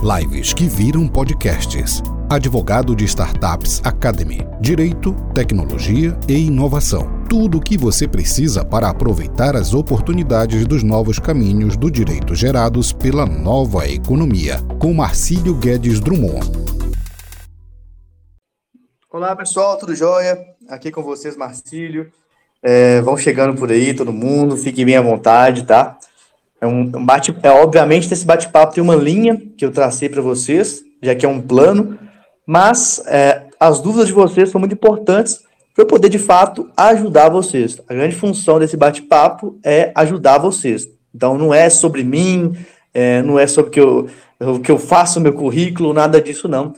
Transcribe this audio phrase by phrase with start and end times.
[0.00, 2.00] Lives que viram podcasts.
[2.30, 4.46] Advogado de Startups Academy.
[4.60, 7.24] Direito, tecnologia e inovação.
[7.28, 12.92] Tudo o que você precisa para aproveitar as oportunidades dos novos caminhos do direito gerados
[12.92, 14.58] pela nova economia.
[14.80, 16.46] Com Marcílio Guedes Drummond.
[19.10, 20.38] Olá pessoal, tudo jóia?
[20.68, 22.12] Aqui com vocês, Marcílio.
[22.62, 25.98] É, vão chegando por aí, todo mundo, fiquem bem à vontade, tá?
[26.60, 30.82] É um, bate, é, obviamente, esse bate-papo tem uma linha que eu tracei para vocês,
[31.02, 31.98] já que é um plano,
[32.46, 35.40] mas é, as dúvidas de vocês são muito importantes
[35.74, 37.80] para eu poder, de fato, ajudar vocês.
[37.88, 40.88] A grande função desse bate-papo é ajudar vocês.
[41.14, 42.56] Então, não é sobre mim,
[42.92, 44.08] é, não é sobre que eu,
[44.64, 46.74] que eu faço, meu currículo, nada disso, não.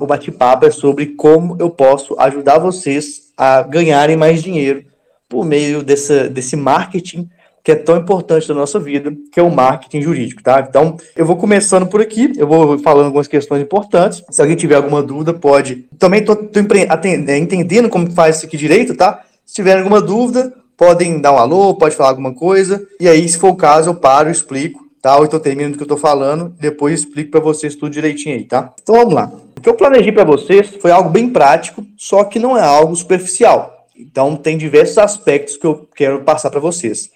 [0.00, 4.84] O bate-papo é sobre como eu posso ajudar vocês a ganharem mais dinheiro
[5.28, 7.30] por meio dessa, desse marketing
[7.64, 10.66] que é tão importante na nossa vida, que é o marketing jurídico, tá?
[10.68, 14.22] Então, eu vou começando por aqui, eu vou falando algumas questões importantes.
[14.30, 15.86] Se alguém tiver alguma dúvida, pode.
[15.98, 19.22] Também estou é, entendendo como faz isso aqui direito, tá?
[19.46, 23.38] Se tiver alguma dúvida, podem dar um alô, pode falar alguma coisa, e aí, se
[23.38, 25.16] for o caso, eu paro, explico, tá?
[25.16, 28.44] Ou então termino do que eu estou falando, depois explico para vocês tudo direitinho aí,
[28.44, 28.74] tá?
[28.82, 29.32] Então, vamos lá.
[29.56, 32.94] O que eu planejei para vocês foi algo bem prático, só que não é algo
[32.94, 33.86] superficial.
[33.96, 37.13] Então, tem diversos aspectos que eu quero passar para vocês.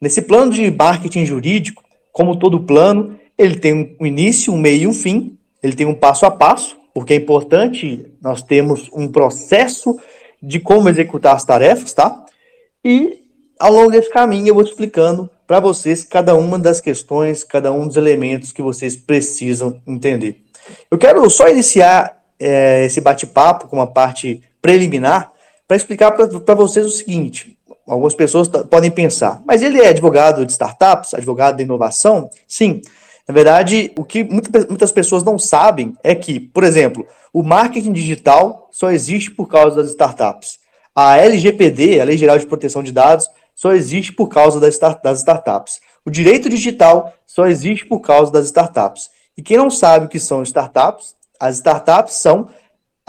[0.00, 4.86] Nesse plano de marketing jurídico, como todo plano, ele tem um início, um meio e
[4.86, 9.98] um fim, ele tem um passo a passo, porque é importante nós temos um processo
[10.42, 12.24] de como executar as tarefas, tá?
[12.84, 13.24] E
[13.58, 17.86] ao longo desse caminho eu vou explicando para vocês cada uma das questões, cada um
[17.86, 20.42] dos elementos que vocês precisam entender.
[20.90, 25.32] Eu quero só iniciar é, esse bate-papo com uma parte preliminar
[25.68, 27.56] para explicar para vocês o seguinte:
[27.90, 32.30] algumas pessoas podem pensar, mas ele é advogado de startups, advogado de inovação?
[32.46, 32.80] Sim.
[33.26, 38.68] Na verdade, o que muitas pessoas não sabem é que, por exemplo, o marketing digital
[38.70, 40.58] só existe por causa das startups.
[40.94, 44.78] A LGPD, a Lei Geral de Proteção de Dados, só existe por causa das,
[45.18, 45.80] startups.
[46.04, 49.10] O direito digital só existe por causa das startups.
[49.36, 52.48] E quem não sabe o que são startups, as startups são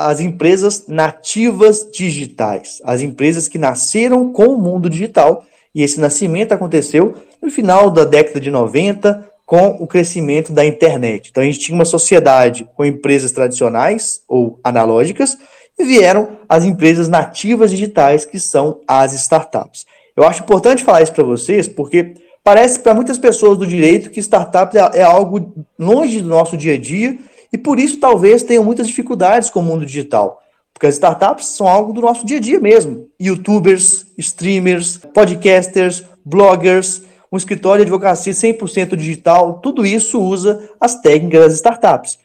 [0.08, 6.52] as empresas nativas digitais, as empresas que nasceram com o mundo digital, e esse nascimento
[6.52, 11.30] aconteceu no final da década de 90, com o crescimento da internet.
[11.30, 15.38] Então a gente tinha uma sociedade com empresas tradicionais ou analógicas,
[15.78, 19.86] e vieram as empresas nativas digitais, que são as startups.
[20.16, 22.14] Eu acho importante falar isso para vocês, porque
[22.44, 26.76] parece para muitas pessoas do direito que startup é, é algo longe do nosso dia
[26.76, 27.18] a dia
[27.52, 30.42] e por isso talvez tenham muitas dificuldades com o mundo digital.
[30.74, 33.08] Porque as startups são algo do nosso dia a dia mesmo.
[33.22, 41.44] Youtubers, streamers, podcasters, bloggers, um escritório de advocacia 100% digital, tudo isso usa as técnicas
[41.44, 42.20] das startups.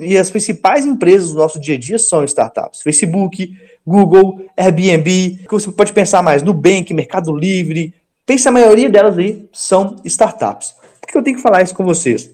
[0.00, 2.82] E as principais empresas do nosso dia a dia são startups.
[2.82, 3.56] Facebook,
[3.86, 7.94] Google, Airbnb, você pode pensar mais, Nubank, Mercado Livre.
[8.26, 10.74] Pense a maioria delas aí são startups.
[11.00, 12.30] Por que eu tenho que falar isso com vocês?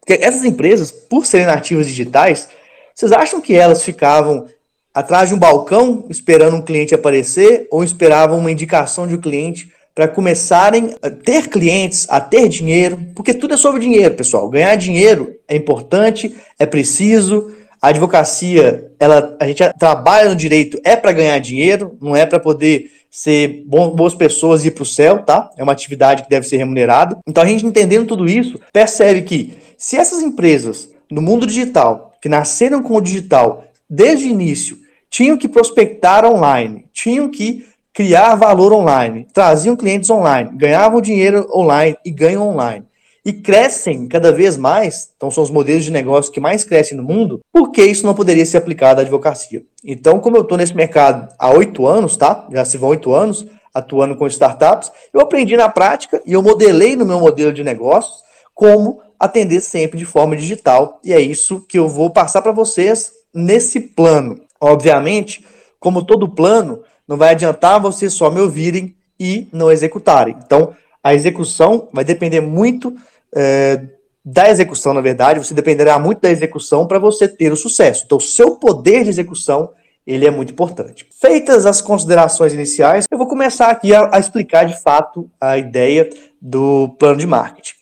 [0.00, 2.48] Porque essas empresas, por serem nativas digitais,
[2.94, 4.46] vocês acham que elas ficavam
[4.92, 9.72] atrás de um balcão esperando um cliente aparecer ou esperavam uma indicação de um cliente
[9.94, 12.98] para começarem a ter clientes, a ter dinheiro?
[13.14, 14.48] Porque tudo é sobre dinheiro, pessoal.
[14.48, 17.52] Ganhar dinheiro é importante, é preciso.
[17.80, 22.38] A advocacia, ela, a gente trabalha no direito é para ganhar dinheiro, não é para
[22.38, 25.50] poder ser boas pessoas e ir para o céu, tá?
[25.56, 27.18] É uma atividade que deve ser remunerada.
[27.26, 32.28] Então a gente entendendo tudo isso, percebe que se essas empresas no mundo digital, que
[32.28, 34.76] nasceram com o digital desde o início,
[35.08, 41.96] tinham que prospectar online, tinham que criar valor online, traziam clientes online, ganhavam dinheiro online
[42.04, 42.84] e ganham online.
[43.24, 47.02] E crescem cada vez mais, então são os modelos de negócio que mais crescem no
[47.02, 49.62] mundo, por que isso não poderia ser aplicado à advocacia?
[49.82, 52.46] Então, como eu estou nesse mercado há oito anos, tá?
[52.52, 56.96] Já se vão oito anos atuando com startups, eu aprendi na prática e eu modelei
[56.96, 60.98] no meu modelo de negócios como atender sempre de forma digital.
[61.04, 64.40] E é isso que eu vou passar para vocês nesse plano.
[64.58, 65.44] Obviamente,
[65.78, 70.34] como todo plano, não vai adiantar vocês só me ouvirem e não executarem.
[70.44, 70.74] Então,
[71.04, 72.96] a execução vai depender muito
[73.34, 73.82] é,
[74.24, 78.04] da execução, na verdade, você dependerá muito da execução para você ter o sucesso.
[78.06, 79.70] Então, o seu poder de execução
[80.06, 81.06] ele é muito importante.
[81.20, 86.08] Feitas as considerações iniciais, eu vou começar aqui a, a explicar de fato a ideia
[86.40, 87.79] do plano de marketing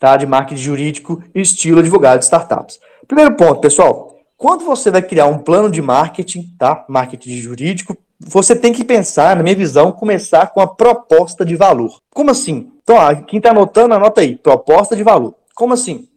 [0.00, 0.16] tá?
[0.16, 2.80] de marketing jurídico estilo advogado de startups.
[3.06, 6.84] Primeiro ponto, pessoal, quando você vai criar um plano de marketing, tá?
[6.88, 12.00] marketing jurídico, você tem que pensar, na minha visão, começar com a proposta de valor.
[12.12, 12.72] Como assim?
[12.82, 15.34] Então, ó, quem está anotando, anota aí, proposta de valor.
[15.54, 16.08] Como assim?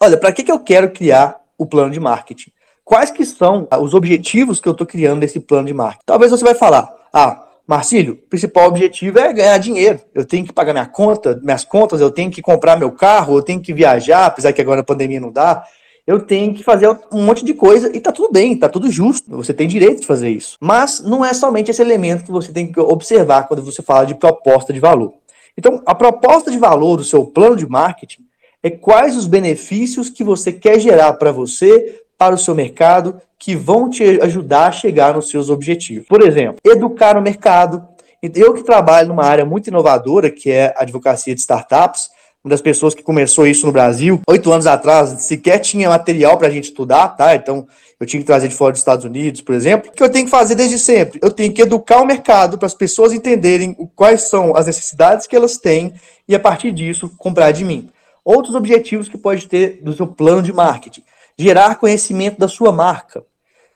[0.00, 2.50] olha, para que, que eu quero criar o plano de marketing?
[2.84, 6.04] Quais que são os objetivos que eu estou criando nesse plano de marketing?
[6.06, 10.00] Talvez você vai falar, ah, Marcílio, o principal objetivo é ganhar dinheiro.
[10.14, 13.42] Eu tenho que pagar minha conta, minhas contas, eu tenho que comprar meu carro, eu
[13.42, 15.62] tenho que viajar, apesar que agora a pandemia não dá.
[16.06, 19.30] Eu tenho que fazer um monte de coisa e tá tudo bem, tá tudo justo.
[19.36, 20.56] Você tem direito de fazer isso.
[20.58, 24.14] Mas não é somente esse elemento que você tem que observar quando você fala de
[24.14, 25.12] proposta de valor.
[25.54, 28.22] Então, a proposta de valor do seu plano de marketing
[28.62, 33.54] é quais os benefícios que você quer gerar para você, para o seu mercado que
[33.54, 36.08] vão te ajudar a chegar nos seus objetivos.
[36.08, 37.86] Por exemplo, educar o mercado.
[38.20, 42.10] Eu que trabalho numa área muito inovadora, que é a advocacia de startups,
[42.44, 46.48] uma das pessoas que começou isso no Brasil, oito anos atrás, sequer tinha material para
[46.48, 47.34] a gente estudar, tá?
[47.34, 47.66] Então,
[48.00, 49.90] eu tinha que trazer de fora dos Estados Unidos, por exemplo.
[49.90, 51.20] O que eu tenho que fazer desde sempre?
[51.22, 55.36] Eu tenho que educar o mercado para as pessoas entenderem quais são as necessidades que
[55.36, 55.94] elas têm
[56.28, 57.88] e, a partir disso, comprar de mim.
[58.24, 61.02] Outros objetivos que pode ter do seu plano de marketing
[61.38, 63.24] gerar conhecimento da sua marca.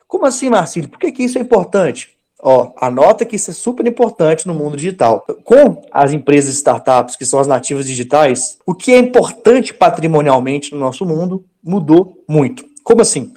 [0.08, 0.90] Como assim, Marcílio?
[0.90, 2.10] Por que, que isso é importante?
[2.44, 5.24] Ó, anota que isso é super importante no mundo digital.
[5.44, 10.80] Com as empresas startups, que são as nativas digitais, o que é importante patrimonialmente no
[10.80, 12.64] nosso mundo mudou muito.
[12.82, 13.32] Como assim?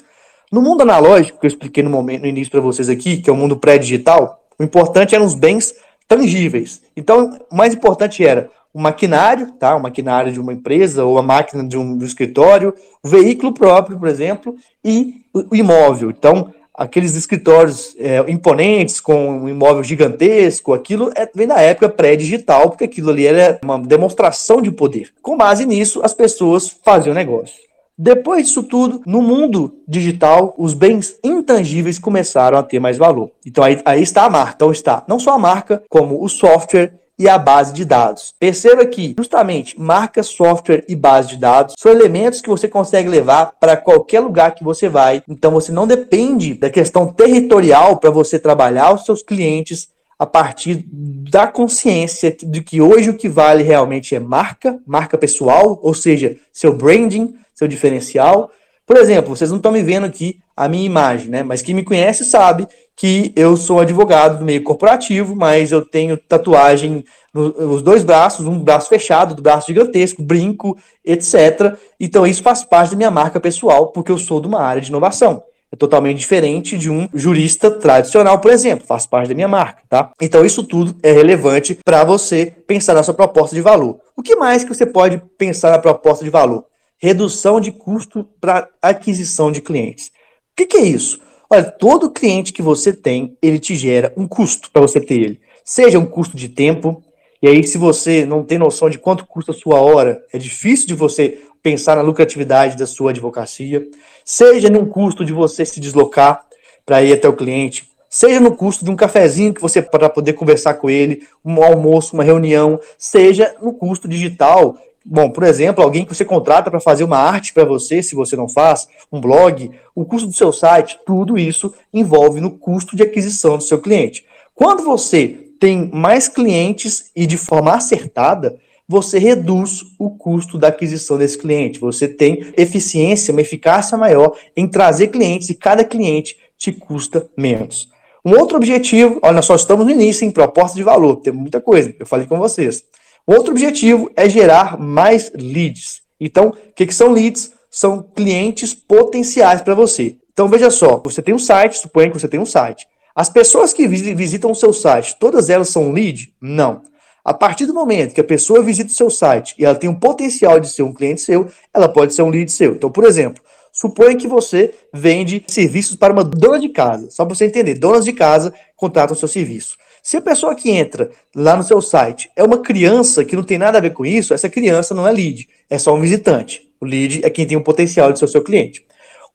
[0.52, 3.34] No mundo analógico, que eu expliquei no, momento, no início para vocês aqui, que é
[3.34, 5.76] o mundo pré-digital, o importante eram os bens
[6.08, 6.82] tangíveis.
[6.98, 9.74] Então, o mais importante era o maquinário, tá?
[9.74, 13.54] O maquinário de uma empresa ou a máquina de um, de um escritório, o veículo
[13.54, 16.10] próprio, por exemplo, e o, o imóvel.
[16.10, 22.70] Então, aqueles escritórios é, imponentes com um imóvel gigantesco, aquilo é, vem da época pré-digital,
[22.70, 25.14] porque aquilo ali era uma demonstração de poder.
[25.22, 27.56] Com base nisso, as pessoas faziam negócio.
[27.98, 33.32] Depois disso tudo, no mundo digital, os bens intangíveis começaram a ter mais valor.
[33.46, 34.56] Então aí, aí está a marca.
[34.56, 38.34] Então está não só a marca, como o software e a base de dados.
[38.40, 43.54] Perceba que, justamente, marca, software e base de dados são elementos que você consegue levar
[43.60, 45.24] para qualquer lugar que você vai.
[45.28, 50.86] Então, você não depende da questão territorial para você trabalhar os seus clientes a partir
[50.92, 56.38] da consciência de que hoje o que vale realmente é marca, marca pessoal, ou seja,
[56.54, 58.50] seu branding, seu diferencial.
[58.86, 61.44] Por exemplo, vocês não estão me vendo aqui a minha imagem, né?
[61.44, 62.66] Mas quem me conhece sabe
[62.96, 67.04] que eu sou advogado do meio corporativo, mas eu tenho tatuagem
[67.34, 71.76] nos dois braços, um braço fechado, do braço gigantesco, brinco, etc.
[72.00, 74.88] Então isso faz parte da minha marca pessoal, porque eu sou de uma área de
[74.88, 75.44] inovação.
[75.72, 80.12] É totalmente diferente de um jurista tradicional, por exemplo, faz parte da minha marca, tá?
[80.22, 84.00] Então isso tudo é relevante para você pensar na sua proposta de valor.
[84.16, 86.64] O que mais que você pode pensar na proposta de valor?
[86.98, 90.08] Redução de custo para aquisição de clientes.
[90.08, 90.12] O
[90.56, 91.20] que, que é isso?
[91.50, 95.40] Olha, todo cliente que você tem, ele te gera um custo para você ter ele.
[95.64, 97.04] Seja um custo de tempo,
[97.42, 100.88] e aí se você não tem noção de quanto custa a sua hora, é difícil
[100.88, 103.88] de você pensar na lucratividade da sua advocacia.
[104.24, 106.44] Seja num custo de você se deslocar
[106.86, 110.34] para ir até o cliente, seja no custo de um cafezinho que você para poder
[110.34, 116.04] conversar com ele, um almoço, uma reunião, seja no custo digital Bom, por exemplo, alguém
[116.04, 119.70] que você contrata para fazer uma arte para você, se você não faz, um blog,
[119.94, 124.26] o custo do seu site, tudo isso envolve no custo de aquisição do seu cliente.
[124.56, 125.28] Quando você
[125.60, 128.58] tem mais clientes e de forma acertada,
[128.88, 131.80] você reduz o custo da aquisição desse cliente.
[131.80, 137.90] Você tem eficiência, uma eficácia maior em trazer clientes e cada cliente te custa menos.
[138.24, 141.94] Um outro objetivo, olha, só estamos no início em proposta de valor, tem muita coisa,
[142.00, 142.84] eu falei com vocês.
[143.28, 146.02] Outro objetivo é gerar mais leads.
[146.20, 147.52] Então, o que, que são leads?
[147.72, 150.18] São clientes potenciais para você.
[150.32, 152.88] Então, veja só, você tem um site, suponha que você tem um site.
[153.16, 156.34] As pessoas que visitam o seu site, todas elas são lead?
[156.42, 156.82] Não.
[157.24, 160.00] A partir do momento que a pessoa visita o seu site e ela tem um
[160.00, 162.74] potencial de ser um cliente seu, ela pode ser um lead seu.
[162.74, 163.42] Então, por exemplo,
[163.72, 167.10] suponha que você vende serviços para uma dona de casa.
[167.10, 169.76] Só para você entender, donas de casa contratam seu serviço.
[170.06, 173.58] Se a pessoa que entra lá no seu site é uma criança que não tem
[173.58, 176.62] nada a ver com isso, essa criança não é lead, é só um visitante.
[176.80, 178.86] O lead é quem tem o potencial de ser o seu cliente.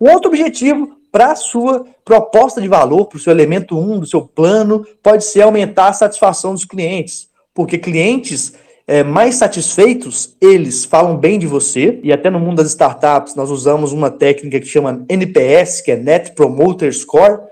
[0.00, 4.06] Um outro objetivo para a sua proposta de valor, para o seu elemento 1 do
[4.06, 7.28] seu plano, pode ser aumentar a satisfação dos clientes.
[7.52, 8.52] Porque clientes
[8.86, 13.50] é, mais satisfeitos, eles falam bem de você, e até no mundo das startups nós
[13.50, 17.49] usamos uma técnica que chama NPS, que é Net Promoter Score,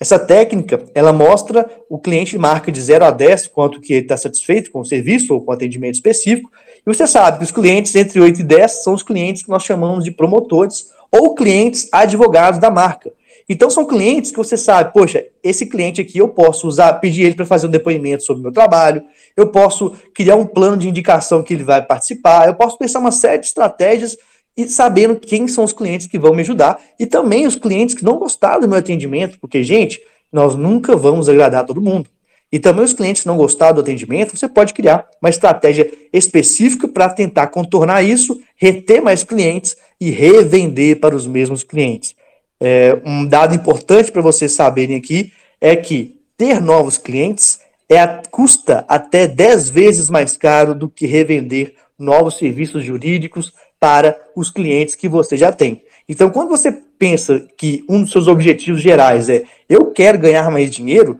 [0.00, 4.16] essa técnica, ela mostra o cliente marca de 0 a 10 quanto que ele está
[4.16, 6.50] satisfeito com o serviço ou com o atendimento específico.
[6.78, 9.62] E você sabe que os clientes entre 8 e 10 são os clientes que nós
[9.62, 13.12] chamamos de promotores ou clientes advogados da marca.
[13.46, 17.34] Então são clientes que você sabe, poxa, esse cliente aqui eu posso usar, pedir ele
[17.34, 19.02] para fazer um depoimento sobre o meu trabalho,
[19.36, 23.10] eu posso criar um plano de indicação que ele vai participar, eu posso pensar uma
[23.10, 24.16] série de estratégias
[24.56, 28.04] e sabendo quem são os clientes que vão me ajudar e também os clientes que
[28.04, 30.00] não gostaram do meu atendimento, porque, gente,
[30.32, 32.08] nós nunca vamos agradar todo mundo.
[32.52, 36.88] E também os clientes que não gostaram do atendimento, você pode criar uma estratégia específica
[36.88, 42.14] para tentar contornar isso, reter mais clientes e revender para os mesmos clientes.
[42.60, 48.84] É, um dado importante para vocês saberem aqui é que ter novos clientes é, custa
[48.88, 55.08] até 10 vezes mais caro do que revender novos serviços jurídicos para os clientes que
[55.08, 55.82] você já tem.
[56.06, 60.70] Então, quando você pensa que um dos seus objetivos gerais é eu quero ganhar mais
[60.70, 61.18] dinheiro,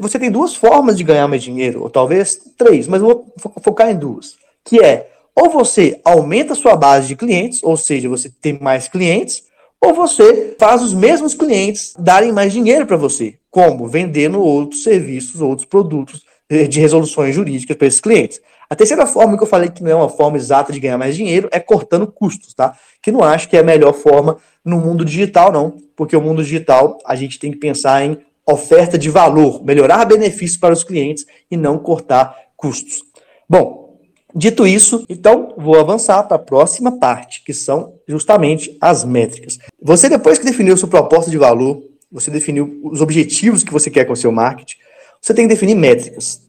[0.00, 3.90] você tem duas formas de ganhar mais dinheiro, ou talvez três, mas eu vou focar
[3.90, 4.36] em duas.
[4.64, 8.88] Que é, ou você aumenta a sua base de clientes, ou seja, você tem mais
[8.88, 9.44] clientes,
[9.80, 13.34] ou você faz os mesmos clientes darem mais dinheiro para você.
[13.50, 13.86] Como?
[13.86, 18.40] Vendendo outros serviços, outros produtos eh, de resoluções jurídicas para esses clientes.
[18.68, 21.16] A terceira forma que eu falei que não é uma forma exata de ganhar mais
[21.16, 22.76] dinheiro é cortando custos, tá?
[23.00, 25.76] Que não acho que é a melhor forma no mundo digital, não.
[25.94, 30.56] Porque o mundo digital a gente tem que pensar em oferta de valor, melhorar benefícios
[30.56, 33.02] para os clientes e não cortar custos.
[33.48, 33.98] Bom,
[34.34, 39.58] dito isso, então vou avançar para a próxima parte, que são justamente as métricas.
[39.82, 44.04] Você, depois que definiu sua proposta de valor, você definiu os objetivos que você quer
[44.04, 44.76] com o seu marketing,
[45.20, 46.45] você tem que definir métricas.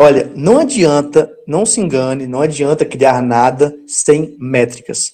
[0.00, 5.12] Olha, não adianta, não se engane, não adianta criar nada sem métricas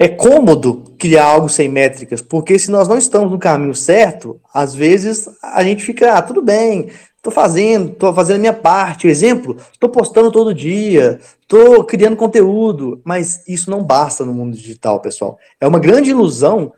[0.00, 4.74] é cômodo criar algo sem métricas, porque se nós não estamos no caminho certo, às
[4.74, 9.06] vezes a gente fica, ah, tudo bem, estou fazendo, estou fazendo a minha parte.
[9.06, 15.00] Exemplo, estou postando todo dia, estou criando conteúdo, mas isso não basta no mundo digital,
[15.00, 15.38] pessoal.
[15.60, 16.72] É uma grande ilusão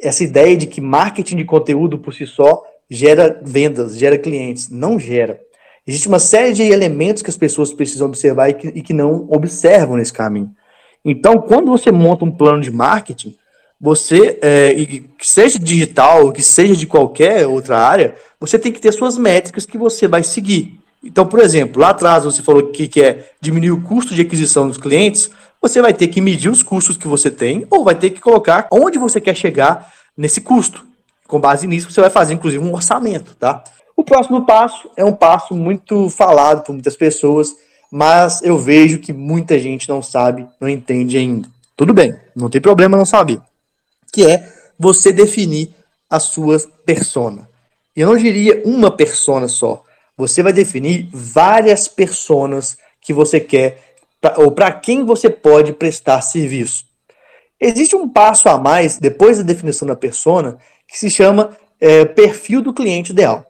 [0.00, 4.68] essa ideia de que marketing de conteúdo por si só gera vendas, gera clientes.
[4.70, 5.40] Não gera.
[5.86, 9.26] Existe uma série de elementos que as pessoas precisam observar e que, e que não
[9.30, 10.50] observam nesse caminho.
[11.04, 13.36] Então, quando você monta um plano de marketing,
[13.80, 18.90] você, é, que seja digital, que seja de qualquer outra área, você tem que ter
[18.92, 20.80] suas métricas que você vai seguir.
[21.04, 24.78] Então, por exemplo, lá atrás você falou que quer diminuir o custo de aquisição dos
[24.78, 25.30] clientes,
[25.62, 28.66] você vai ter que medir os custos que você tem, ou vai ter que colocar
[28.72, 30.84] onde você quer chegar nesse custo.
[31.28, 33.62] Com base nisso, você vai fazer, inclusive, um orçamento, tá?
[33.96, 37.56] O próximo passo é um passo muito falado por muitas pessoas,
[37.90, 41.48] mas eu vejo que muita gente não sabe, não entende ainda.
[41.74, 43.40] Tudo bem, não tem problema não saber.
[44.12, 45.74] Que é você definir
[46.10, 47.48] a sua persona.
[47.96, 49.82] Eu não diria uma persona só.
[50.16, 53.82] Você vai definir várias personas que você quer
[54.36, 56.84] ou para quem você pode prestar serviço.
[57.58, 62.60] Existe um passo a mais depois da definição da persona que se chama é, perfil
[62.60, 63.46] do cliente ideal.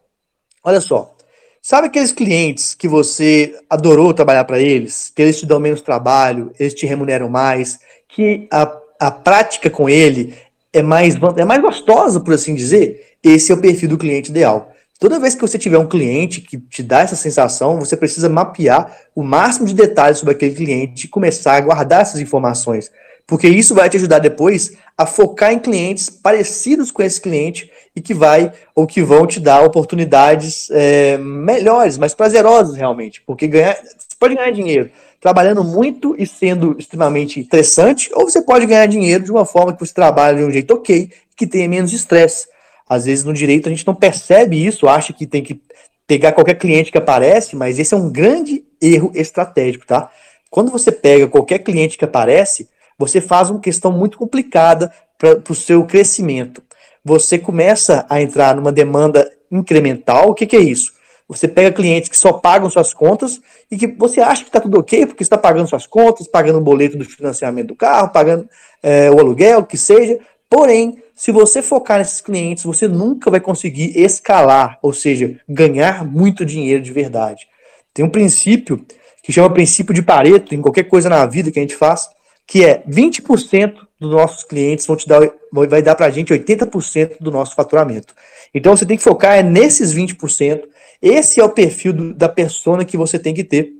[0.66, 1.16] Olha só,
[1.62, 6.52] Sabe aqueles clientes que você adorou trabalhar para eles, que eles te dão menos trabalho,
[6.60, 10.32] eles te remuneram mais, que a, a prática com ele
[10.72, 13.16] é mais, é mais gostosa, por assim dizer?
[13.20, 14.70] Esse é o perfil do cliente ideal.
[15.00, 18.96] Toda vez que você tiver um cliente que te dá essa sensação, você precisa mapear
[19.12, 22.92] o máximo de detalhes sobre aquele cliente e começar a guardar essas informações.
[23.26, 28.00] Porque isso vai te ajudar depois a focar em clientes parecidos com esse cliente e
[28.02, 33.74] que vai ou que vão te dar oportunidades é, melhores, mais prazerosas realmente, porque ganhar,
[33.74, 39.24] você pode ganhar dinheiro trabalhando muito e sendo extremamente interessante, ou você pode ganhar dinheiro
[39.24, 42.46] de uma forma que você trabalha de um jeito ok, que tenha menos estresse.
[42.88, 45.60] Às vezes no direito a gente não percebe isso, acha que tem que
[46.06, 50.08] pegar qualquer cliente que aparece, mas esse é um grande erro estratégico, tá?
[50.50, 55.54] Quando você pega qualquer cliente que aparece, você faz uma questão muito complicada para o
[55.54, 56.62] seu crescimento
[57.06, 60.30] você começa a entrar numa demanda incremental.
[60.30, 60.92] O que, que é isso?
[61.28, 64.80] Você pega clientes que só pagam suas contas e que você acha que está tudo
[64.80, 68.48] ok, porque está pagando suas contas, pagando o boleto do financiamento do carro, pagando
[68.82, 70.18] é, o aluguel, o que seja.
[70.50, 76.44] Porém, se você focar nesses clientes, você nunca vai conseguir escalar, ou seja, ganhar muito
[76.44, 77.46] dinheiro de verdade.
[77.94, 78.84] Tem um princípio
[79.22, 82.08] que chama princípio de Pareto em qualquer coisa na vida que a gente faz,
[82.44, 85.20] que é 20% dos nossos clientes vão te dar,
[85.52, 88.14] vai dar para a gente 80% do nosso faturamento.
[88.54, 90.62] Então você tem que focar nesses 20%.
[91.00, 93.72] Esse é o perfil do, da persona que você tem que ter,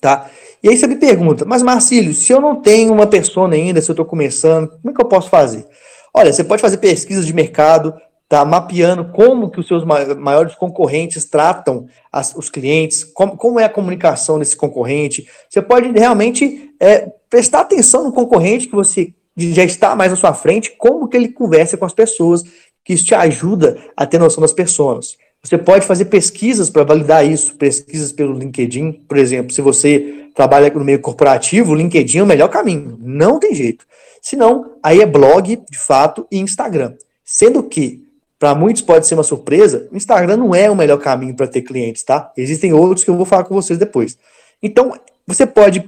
[0.00, 0.30] tá?
[0.62, 3.90] E aí você me pergunta, mas Marcílio, se eu não tenho uma persona ainda, se
[3.90, 5.66] eu estou começando, como é que eu posso fazer?
[6.12, 7.94] Olha, você pode fazer pesquisas de mercado,
[8.28, 13.64] tá mapeando como que os seus maiores concorrentes tratam as, os clientes, como, como é
[13.64, 15.26] a comunicação desse concorrente.
[15.48, 20.34] Você pode realmente é, prestar atenção no concorrente que você já está mais à sua
[20.34, 22.42] frente, como que ele conversa com as pessoas,
[22.84, 25.16] que isso te ajuda a ter noção das pessoas.
[25.42, 30.70] Você pode fazer pesquisas para validar isso, pesquisas pelo LinkedIn, por exemplo, se você trabalha
[30.70, 33.84] no meio corporativo, o LinkedIn é o melhor caminho, não tem jeito.
[34.20, 36.94] Se não, aí é blog, de fato, e Instagram.
[37.24, 38.04] Sendo que,
[38.38, 41.62] para muitos pode ser uma surpresa, o Instagram não é o melhor caminho para ter
[41.62, 42.32] clientes, tá?
[42.36, 44.18] Existem outros que eu vou falar com vocês depois.
[44.62, 44.92] Então,
[45.28, 45.84] você pode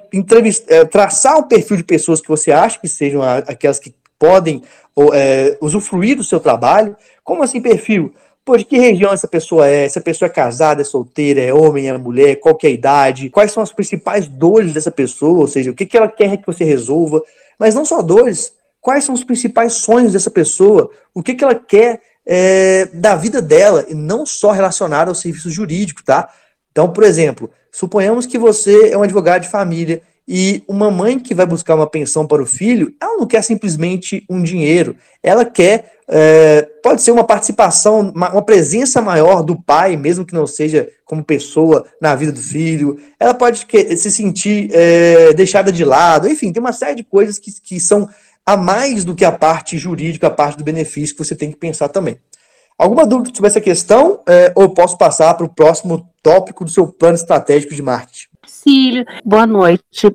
[0.68, 4.62] é, traçar um perfil de pessoas que você acha que sejam aquelas que podem
[5.14, 6.94] é, usufruir do seu trabalho.
[7.24, 8.12] Como assim perfil?
[8.44, 9.88] Pô, de que região essa pessoa é?
[9.88, 13.30] Se a pessoa é casada, é solteira, é homem, é mulher, qual é a idade?
[13.30, 15.38] Quais são as principais dores dessa pessoa?
[15.38, 17.22] Ou seja, o que, que ela quer que você resolva?
[17.58, 20.90] Mas não só dores, quais são os principais sonhos dessa pessoa?
[21.14, 23.86] O que, que ela quer é, da vida dela?
[23.88, 26.28] E não só relacionado ao serviço jurídico, tá?
[26.70, 31.34] Então, por exemplo, suponhamos que você é um advogado de família e uma mãe que
[31.34, 35.94] vai buscar uma pensão para o filho, ela não quer simplesmente um dinheiro, ela quer,
[36.06, 41.24] é, pode ser uma participação, uma presença maior do pai, mesmo que não seja como
[41.24, 46.60] pessoa na vida do filho, ela pode se sentir é, deixada de lado, enfim, tem
[46.60, 48.08] uma série de coisas que, que são
[48.46, 51.56] a mais do que a parte jurídica, a parte do benefício que você tem que
[51.56, 52.18] pensar também.
[52.80, 54.20] Alguma dúvida sobre essa questão?
[54.26, 58.28] É, ou posso passar para o próximo tópico do seu plano estratégico de marketing?
[58.46, 60.10] Cílio, boa noite.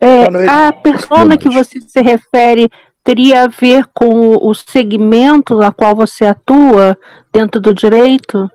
[0.00, 0.48] É, boa noite.
[0.48, 2.70] A persona que você se refere
[3.04, 6.96] teria a ver com o segmento a qual você atua
[7.30, 8.50] dentro do direito?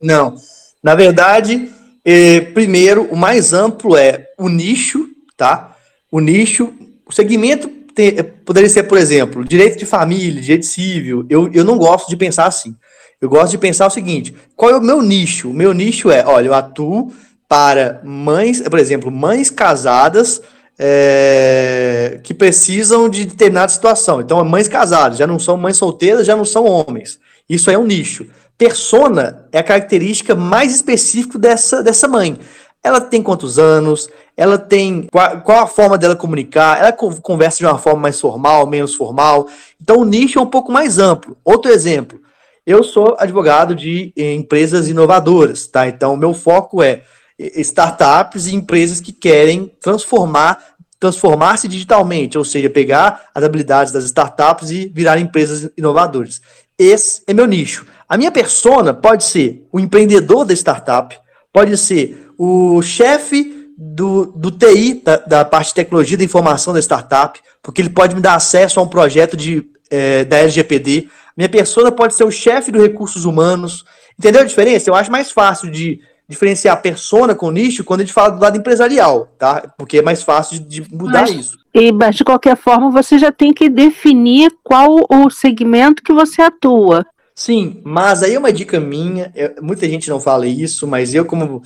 [0.00, 0.36] Não.
[0.80, 1.68] Na verdade,
[2.04, 5.74] eh, primeiro, o mais amplo é o nicho, tá?
[6.08, 6.72] O nicho,
[7.04, 11.24] o segmento tem, poderia ser, por exemplo, direito de família, direito civil.
[11.30, 12.76] Eu, eu não gosto de pensar assim.
[13.18, 15.48] Eu gosto de pensar o seguinte: qual é o meu nicho?
[15.48, 17.10] O meu nicho é, olha, eu atuo
[17.48, 20.42] para mães, por exemplo, mães casadas
[20.78, 24.20] é, que precisam de determinada situação.
[24.20, 27.18] Então, mães casadas, já não são mães solteiras, já não são homens.
[27.48, 28.26] Isso é um nicho.
[28.58, 32.38] Persona é a característica mais específica dessa, dessa mãe.
[32.86, 34.08] Ela tem quantos anos?
[34.36, 38.66] ela tem qual, qual, a forma dela comunicar, ela conversa de uma forma mais formal,
[38.66, 39.48] menos formal.
[39.80, 41.36] Então o nicho é um pouco mais amplo.
[41.42, 42.20] Outro exemplo,
[42.66, 45.88] eu sou advogado de empresas inovadoras, tá?
[45.88, 47.02] Então meu foco é
[47.38, 54.70] startups e empresas que querem transformar transformar-se digitalmente, ou seja, pegar as habilidades das startups
[54.70, 56.40] e virar empresas inovadoras.
[56.78, 57.86] Esse é meu nicho.
[58.08, 61.14] A minha persona pode ser o empreendedor da startup,
[61.52, 66.80] pode ser o chefe do, do TI, da, da, parte de tecnologia da informação da
[66.80, 71.08] startup, porque ele pode me dar acesso a um projeto de, é, da LGPD.
[71.36, 73.84] Minha persona pode ser o chefe dos recursos humanos.
[74.18, 74.88] Entendeu a diferença?
[74.88, 78.42] Eu acho mais fácil de diferenciar a persona com nicho quando a gente fala do
[78.42, 79.62] lado empresarial, tá?
[79.78, 81.58] Porque é mais fácil de, de mudar mas, isso.
[81.74, 86.42] E, mas, de qualquer forma, você já tem que definir qual o segmento que você
[86.42, 87.06] atua.
[87.38, 91.62] Sim, mas aí é uma dica minha, muita gente não fala isso, mas eu, como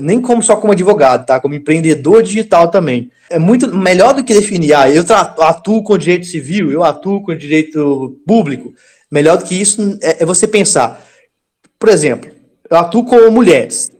[0.00, 1.38] nem como só como advogado, tá?
[1.38, 3.10] Como empreendedor digital também.
[3.28, 5.04] É muito melhor do que definir, ah, eu
[5.40, 8.72] atuo com direito civil, eu atuo com direito público.
[9.10, 11.04] Melhor do que isso é, é você pensar,
[11.78, 12.30] por exemplo,
[12.70, 13.92] eu atuo com mulheres.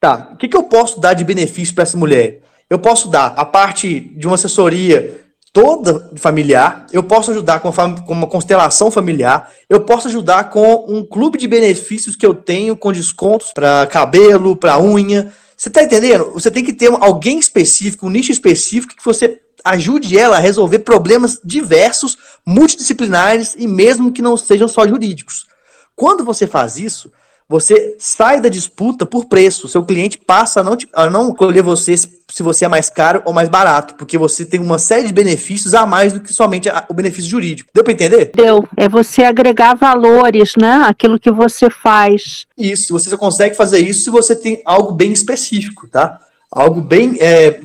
[0.00, 2.40] Tá, o que, que eu posso dar de benefício para essa mulher?
[2.70, 5.21] Eu posso dar a parte de uma assessoria
[5.52, 11.04] toda familiar, eu posso ajudar com, com uma constelação familiar, eu posso ajudar com um
[11.04, 15.32] clube de benefícios que eu tenho com descontos para cabelo, para unha.
[15.56, 16.32] Você tá entendendo?
[16.32, 20.80] Você tem que ter alguém específico, um nicho específico que você ajude ela a resolver
[20.80, 25.46] problemas diversos, multidisciplinares e mesmo que não sejam só jurídicos.
[25.94, 27.12] Quando você faz isso,
[27.52, 29.68] você sai da disputa por preço.
[29.68, 33.20] Seu cliente passa a não, te, a não escolher você se você é mais caro
[33.26, 36.70] ou mais barato, porque você tem uma série de benefícios a mais do que somente
[36.70, 37.68] a, o benefício jurídico.
[37.74, 38.30] Deu para entender?
[38.34, 38.66] Deu.
[38.74, 40.82] É você agregar valores, né?
[40.86, 42.46] Aquilo que você faz.
[42.56, 42.94] Isso.
[42.94, 46.18] Você só consegue fazer isso se você tem algo bem específico, tá?
[46.50, 47.18] Algo bem.
[47.20, 47.60] É...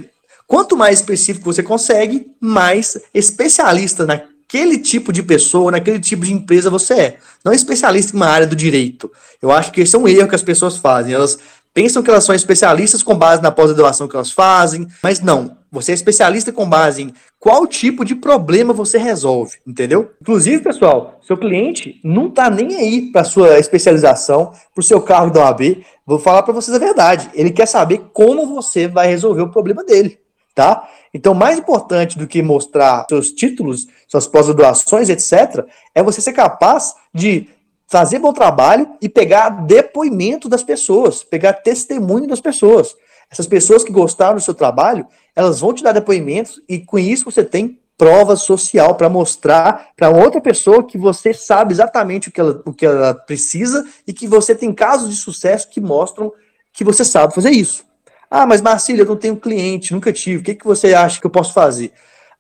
[0.46, 6.34] Quanto mais específico você consegue, mais especialista na naquele tipo de pessoa, naquele tipo de
[6.34, 7.18] empresa você é.
[7.44, 9.12] Não é especialista em uma área do direito.
[9.42, 11.14] Eu acho que esse é um erro que as pessoas fazem.
[11.14, 11.38] Elas
[11.74, 15.58] pensam que elas são especialistas com base na pós-graduação que elas fazem, mas não.
[15.70, 20.12] Você é especialista com base em qual tipo de problema você resolve, entendeu?
[20.22, 25.32] Inclusive, pessoal, seu cliente não está nem aí para sua especialização, para o seu cargo
[25.32, 25.84] da OAB.
[26.06, 27.30] Vou falar para vocês a verdade.
[27.34, 30.18] Ele quer saber como você vai resolver o problema dele,
[30.56, 30.88] tá?
[31.18, 36.94] Então, mais importante do que mostrar seus títulos, suas pós-graduações, etc., é você ser capaz
[37.12, 37.50] de
[37.88, 42.96] fazer bom trabalho e pegar depoimento das pessoas, pegar testemunho das pessoas.
[43.32, 47.26] Essas pessoas que gostaram do seu trabalho, elas vão te dar depoimentos e com isso
[47.26, 52.40] você tem prova social para mostrar para outra pessoa que você sabe exatamente o que,
[52.40, 56.32] ela, o que ela precisa e que você tem casos de sucesso que mostram
[56.72, 57.87] que você sabe fazer isso.
[58.30, 60.38] Ah, mas Marcília, eu não tenho cliente, nunca tive.
[60.38, 61.92] O que, que você acha que eu posso fazer?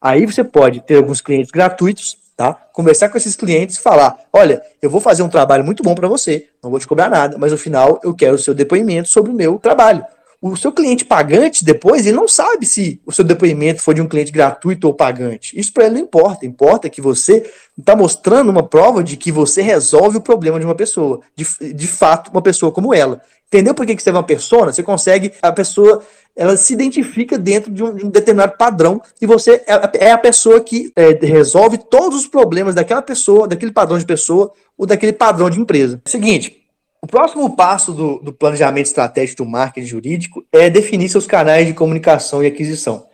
[0.01, 2.53] Aí você pode ter alguns clientes gratuitos, tá?
[2.73, 6.07] Conversar com esses clientes e falar: olha, eu vou fazer um trabalho muito bom para
[6.07, 9.31] você, não vou te cobrar nada, mas no final eu quero o seu depoimento sobre
[9.31, 10.05] o meu trabalho.
[10.39, 14.07] O seu cliente pagante, depois, ele não sabe se o seu depoimento foi de um
[14.07, 15.59] cliente gratuito ou pagante.
[15.59, 16.45] Isso para ele não importa.
[16.45, 20.75] Importa que você está mostrando uma prova de que você resolve o problema de uma
[20.75, 21.21] pessoa.
[21.35, 23.19] De, de fato, uma pessoa como ela.
[23.47, 24.71] Entendeu por que, que você é uma persona?
[24.71, 26.03] Você consegue, a pessoa
[26.35, 30.17] ela se identifica dentro de um, de um determinado padrão e você é, é a
[30.17, 35.13] pessoa que é, resolve todos os problemas daquela pessoa, daquele padrão de pessoa ou daquele
[35.13, 35.99] padrão de empresa.
[36.05, 36.66] Seguinte,
[37.01, 41.73] o próximo passo do, do planejamento estratégico do marketing jurídico é definir seus canais de
[41.73, 43.05] comunicação e aquisição.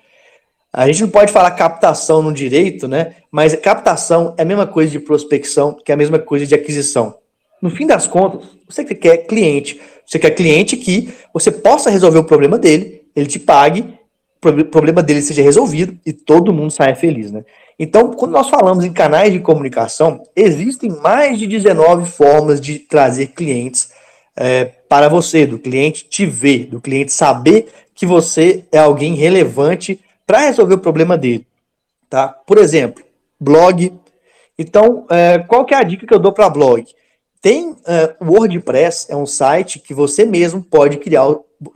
[0.72, 3.15] A gente não pode falar captação no direito, né?
[3.32, 7.15] Mas captação é a mesma coisa de prospecção, que é a mesma coisa de aquisição.
[7.62, 12.24] No fim das contas, você quer cliente, você quer cliente que você possa resolver o
[12.24, 13.98] problema dele ele te pague,
[14.65, 17.43] problema dele seja resolvido e todo mundo saia feliz, né?
[17.77, 23.27] Então, quando nós falamos em canais de comunicação, existem mais de 19 formas de trazer
[23.27, 23.91] clientes
[24.36, 29.99] é, para você, do cliente te ver, do cliente saber que você é alguém relevante
[30.25, 31.45] para resolver o problema dele,
[32.10, 32.27] tá?
[32.27, 33.03] Por exemplo,
[33.39, 33.93] blog.
[34.58, 36.86] Então, é, qual que é a dica que eu dou para blog?
[37.43, 37.75] Tem
[38.21, 41.25] o WordPress, é um site que você mesmo pode criar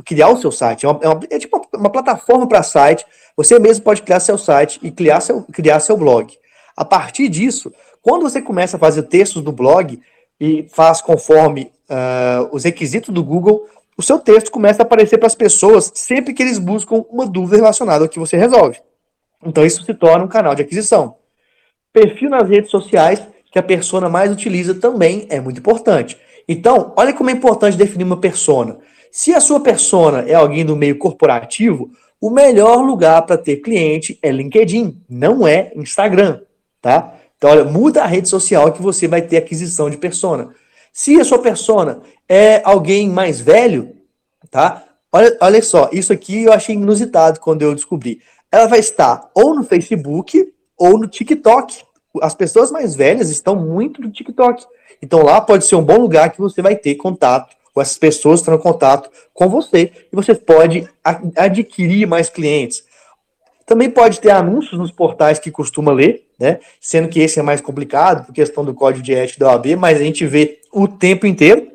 [0.06, 0.86] criar o seu site.
[0.86, 3.06] É, uma, é, uma, é tipo uma, uma plataforma para site.
[3.36, 6.34] Você mesmo pode criar seu site e criar seu, criar seu blog.
[6.76, 10.00] A partir disso, quando você começa a fazer textos do blog
[10.40, 15.28] e faz conforme uh, os requisitos do Google, o seu texto começa a aparecer para
[15.28, 18.80] as pessoas sempre que eles buscam uma dúvida relacionada ao que você resolve.
[19.46, 21.16] Então isso se torna um canal de aquisição.
[21.92, 26.18] Perfil nas redes sociais que a persona mais utiliza também é muito importante.
[26.48, 28.78] Então, olha como é importante definir uma persona.
[29.12, 34.18] Se a sua persona é alguém do meio corporativo, o melhor lugar para ter cliente
[34.22, 36.42] é LinkedIn, não é Instagram,
[36.82, 37.14] tá?
[37.38, 40.50] Então, olha, muda a rede social que você vai ter aquisição de persona.
[40.92, 43.96] Se a sua persona é alguém mais velho,
[44.50, 44.84] tá?
[45.12, 48.20] Olha, olha só, isso aqui eu achei inusitado quando eu descobri.
[48.52, 51.84] Ela vai estar ou no Facebook ou no TikTok.
[52.22, 54.66] As pessoas mais velhas estão muito no TikTok.
[55.02, 58.40] Então lá pode ser um bom lugar que você vai ter contato com essas pessoas
[58.40, 60.90] estão em contato com você e você pode
[61.36, 62.84] adquirir mais clientes.
[63.68, 66.60] Também pode ter anúncios nos portais que costuma ler, né?
[66.82, 70.02] Sendo que esse é mais complicado por questão do código de ética da OAB, mas
[70.02, 71.68] a gente vê o tempo inteiro.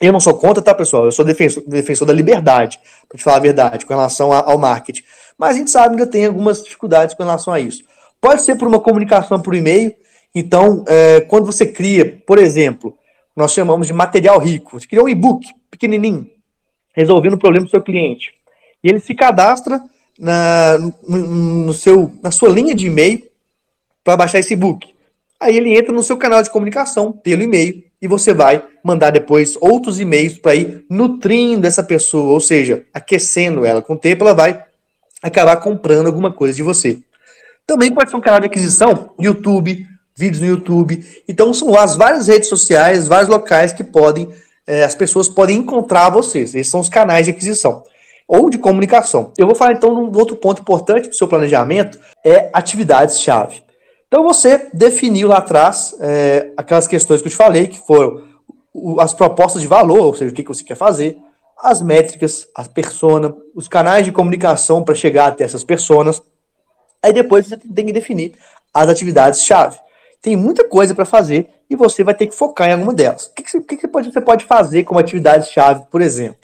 [0.00, 1.06] Eu não sou contra, tá, pessoal?
[1.06, 5.02] Eu sou defensor, defensor da liberdade, para te falar a verdade, com relação ao marketing.
[5.36, 7.82] Mas a gente sabe que ainda tem algumas dificuldades com relação a isso.
[8.20, 9.94] Pode ser por uma comunicação por e-mail.
[10.34, 12.96] Então, é, quando você cria, por exemplo,
[13.34, 14.78] nós chamamos de material rico.
[14.78, 16.30] Você cria um e-book pequenininho,
[16.94, 18.32] resolvendo o problema do seu cliente.
[18.82, 19.82] E ele se cadastra
[20.18, 21.18] na, no,
[21.66, 23.22] no seu, na sua linha de e-mail
[24.04, 24.94] para baixar esse e-book.
[25.38, 29.56] Aí ele entra no seu canal de comunicação pelo e-mail e você vai mandar depois
[29.60, 33.80] outros e-mails para ir nutrindo essa pessoa, ou seja, aquecendo ela.
[33.80, 34.62] Com o tempo ela vai
[35.22, 36.98] acabar comprando alguma coisa de você.
[37.70, 41.06] Também pode ser um canal de aquisição, YouTube, vídeos no YouTube.
[41.28, 44.28] Então são as várias redes sociais, vários locais que podem,
[44.66, 46.52] é, as pessoas podem encontrar vocês.
[46.56, 47.84] Esses são os canais de aquisição
[48.26, 49.32] ou de comunicação.
[49.38, 53.62] Eu vou falar então de um outro ponto importante do seu planejamento, é atividades-chave.
[54.08, 58.24] Então você definiu lá atrás é, aquelas questões que eu te falei, que foram
[58.98, 61.16] as propostas de valor, ou seja, o que você quer fazer,
[61.62, 66.20] as métricas, a persona, os canais de comunicação para chegar até essas pessoas.
[67.02, 68.34] Aí depois você tem que definir
[68.72, 69.78] as atividades-chave
[70.22, 73.26] tem muita coisa para fazer e você vai ter que focar em alguma delas.
[73.26, 76.38] O que, que, que, que você pode fazer como atividade-chave, por exemplo?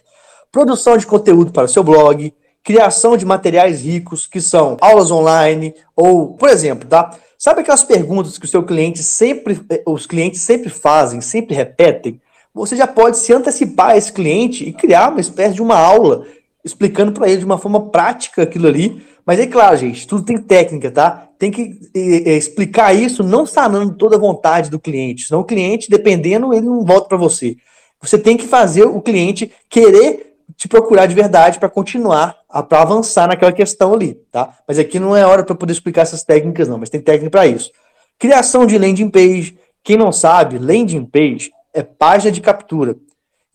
[0.50, 5.74] Produção de conteúdo para o seu blog, criação de materiais ricos, que são aulas online,
[5.94, 7.10] ou, por exemplo, tá?
[7.38, 12.20] Sabe aquelas perguntas que o seu cliente sempre, eh, os clientes sempre fazem, sempre repetem?
[12.54, 16.24] Você já pode se antecipar a esse cliente e criar uma espécie de uma aula
[16.64, 19.06] explicando para ele de uma forma prática aquilo ali.
[19.26, 21.26] Mas é claro, gente, tudo tem técnica, tá?
[21.38, 26.52] tem que explicar isso não sanando toda a vontade do cliente, senão o cliente, dependendo,
[26.52, 27.56] ele não volta para você.
[28.00, 32.36] Você tem que fazer o cliente querer te procurar de verdade para continuar,
[32.68, 34.56] para avançar naquela questão ali, tá?
[34.66, 37.46] Mas aqui não é hora para poder explicar essas técnicas, não, mas tem técnica para
[37.46, 37.70] isso.
[38.18, 39.58] Criação de landing page.
[39.82, 42.96] Quem não sabe, landing page é página de captura.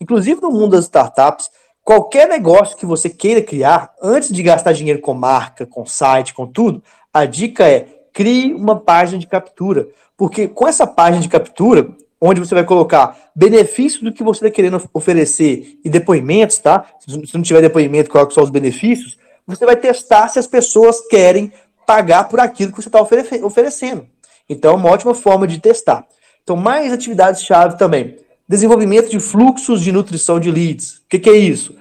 [0.00, 1.50] Inclusive no mundo das startups,
[1.84, 6.46] qualquer negócio que você queira criar, antes de gastar dinheiro com marca, com site, com
[6.46, 11.88] tudo, a dica é crie uma página de captura, porque com essa página de captura,
[12.20, 16.86] onde você vai colocar benefícios do que você está querendo oferecer e depoimentos, tá?
[17.00, 19.18] Se não tiver depoimento, coloque só os benefícios.
[19.44, 21.52] Você vai testar se as pessoas querem
[21.84, 24.06] pagar por aquilo que você está oferecendo.
[24.48, 26.06] Então, é uma ótima forma de testar.
[26.44, 28.16] Então, mais atividades-chave também.
[28.52, 30.98] Desenvolvimento de fluxos de nutrição de leads.
[30.98, 31.74] O que, que é isso?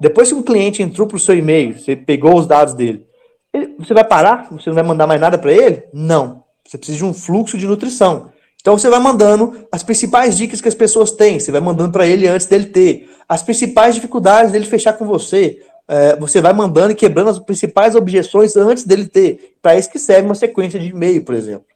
[0.00, 3.06] Depois que um cliente entrou para o seu e-mail, você pegou os dados dele,
[3.54, 4.48] ele, você vai parar?
[4.50, 5.84] Você não vai mandar mais nada para ele?
[5.94, 6.42] Não.
[6.66, 8.32] Você precisa de um fluxo de nutrição.
[8.60, 12.04] Então você vai mandando as principais dicas que as pessoas têm, você vai mandando para
[12.08, 13.08] ele antes dele ter.
[13.28, 17.94] As principais dificuldades dele fechar com você, é, você vai mandando e quebrando as principais
[17.94, 19.54] objeções antes dele ter.
[19.62, 21.66] Para isso que serve uma sequência de e-mail, por exemplo.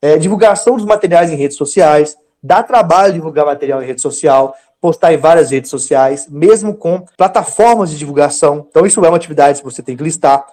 [0.00, 5.12] É, divulgação dos materiais em redes sociais, dá trabalho divulgar material em rede social, postar
[5.12, 8.66] em várias redes sociais, mesmo com plataformas de divulgação.
[8.70, 10.46] Então, isso é uma atividade que você tem que listar.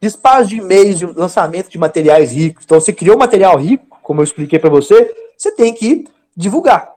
[0.00, 2.64] Disparos de e-mails, de lançamento de materiais ricos.
[2.64, 6.90] Então, você criou um material rico, como eu expliquei para você, você tem que divulgar.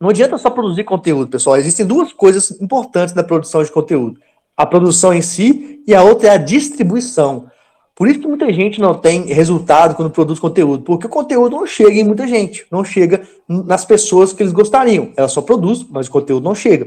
[0.00, 1.56] Não adianta só produzir conteúdo, pessoal.
[1.56, 4.20] Existem duas coisas importantes na produção de conteúdo:
[4.56, 7.50] a produção em si e a outra é a distribuição.
[7.96, 11.66] Por isso que muita gente não tem resultado quando produz conteúdo, porque o conteúdo não
[11.66, 15.12] chega em muita gente, não chega nas pessoas que eles gostariam.
[15.16, 16.86] Ela só produz, mas o conteúdo não chega.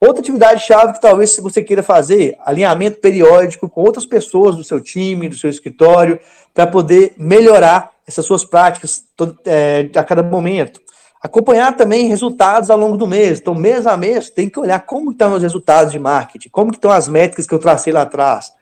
[0.00, 4.80] Outra atividade chave que talvez você queira fazer, alinhamento periódico com outras pessoas do seu
[4.80, 6.20] time, do seu escritório,
[6.54, 9.04] para poder melhorar essas suas práticas
[9.44, 10.80] é, a cada momento.
[11.20, 13.40] Acompanhar também resultados ao longo do mês.
[13.40, 16.92] Então, mês a mês, tem que olhar como estão os resultados de marketing, como estão
[16.92, 18.52] as métricas que eu tracei lá atrás.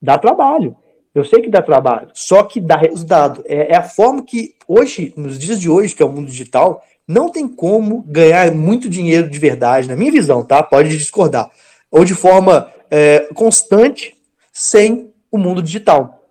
[0.00, 0.76] Dá trabalho.
[1.14, 3.42] Eu sei que dá trabalho, só que dá resultado.
[3.46, 6.84] É, é, a forma que hoje, nos dias de hoje, que é o mundo digital,
[7.06, 10.62] não tem como ganhar muito dinheiro de verdade, na minha visão, tá?
[10.62, 11.50] Pode discordar.
[11.90, 14.16] Ou de forma é, constante,
[14.52, 16.22] sem o mundo digital.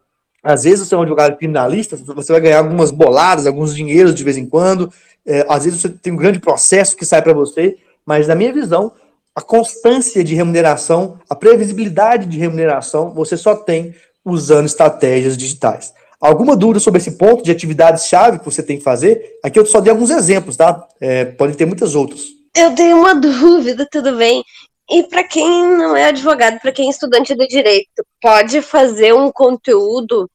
[0.41, 4.23] Às vezes você é um advogado criminalista, você vai ganhar algumas boladas, alguns dinheiros de
[4.23, 4.91] vez em quando.
[5.25, 8.53] É, às vezes você tem um grande processo que sai para você, mas na minha
[8.53, 8.93] visão,
[9.35, 13.93] a constância de remuneração, a previsibilidade de remuneração, você só tem
[14.31, 15.93] usando estratégias digitais.
[16.19, 19.39] Alguma dúvida sobre esse ponto de atividades-chave que você tem que fazer?
[19.41, 20.85] Aqui eu só dei alguns exemplos, tá?
[20.99, 22.23] É, podem ter muitas outras.
[22.55, 24.43] Eu tenho uma dúvida, tudo bem.
[24.91, 29.31] E para quem não é advogado, para quem é estudante do direito, pode fazer um
[29.31, 30.29] conteúdo,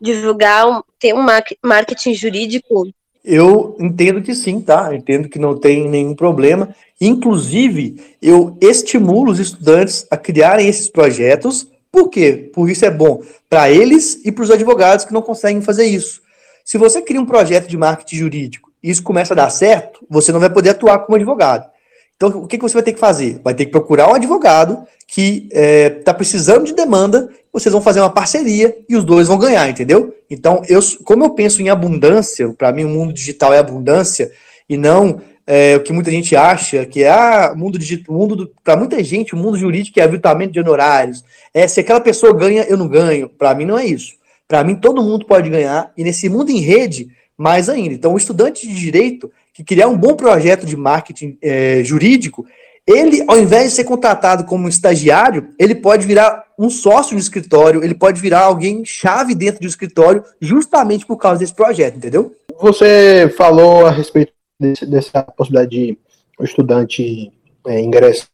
[0.00, 1.26] divulgar, um, ter um
[1.62, 2.88] marketing jurídico?
[3.24, 4.88] Eu entendo que sim, tá?
[4.90, 6.74] Eu entendo que não tem nenhum problema.
[7.00, 12.50] Inclusive, eu estimulo os estudantes a criarem esses projetos por quê?
[12.52, 16.20] Por isso é bom para eles e para os advogados que não conseguem fazer isso.
[16.62, 20.30] Se você cria um projeto de marketing jurídico e isso começa a dar certo, você
[20.30, 21.66] não vai poder atuar como advogado.
[22.14, 23.40] Então, o que, que você vai ter que fazer?
[23.42, 27.80] Vai ter que procurar um advogado que está é, tá precisando de demanda, vocês vão
[27.80, 30.14] fazer uma parceria e os dois vão ganhar, entendeu?
[30.28, 34.30] Então, eu, como eu penso em abundância, para mim o mundo digital é abundância
[34.68, 38.76] e não é, o que muita gente acha, que é ah, mundo digital, mundo para
[38.76, 41.24] muita gente, o mundo jurídico é aviltamento de honorários.
[41.54, 43.28] É, se aquela pessoa ganha, eu não ganho.
[43.28, 44.14] Para mim não é isso.
[44.48, 47.94] Para mim todo mundo pode ganhar e nesse mundo em rede mais ainda.
[47.94, 52.44] Então o estudante de direito que criar um bom projeto de marketing é, jurídico,
[52.86, 57.82] ele, ao invés de ser contratado como estagiário, ele pode virar um sócio de escritório,
[57.82, 62.32] ele pode virar alguém chave dentro do escritório, justamente por causa desse projeto, entendeu?
[62.60, 65.98] Você falou a respeito desse, dessa possibilidade de
[66.38, 67.32] o estudante
[67.66, 68.28] é, ingressar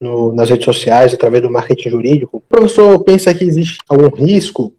[0.00, 4.72] no, nas redes sociais através do marketing jurídico, o professor pensa que existe algum risco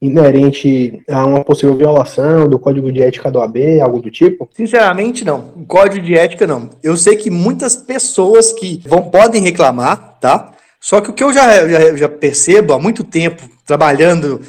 [0.00, 4.48] inerente a uma possível violação do código de ética do AB, algo do tipo?
[4.54, 5.52] Sinceramente, não.
[5.56, 6.70] O código de ética, não.
[6.82, 10.52] Eu sei que muitas pessoas que vão podem reclamar, tá?
[10.80, 14.40] Só que o que eu já, já, já percebo há muito tempo, trabalhando.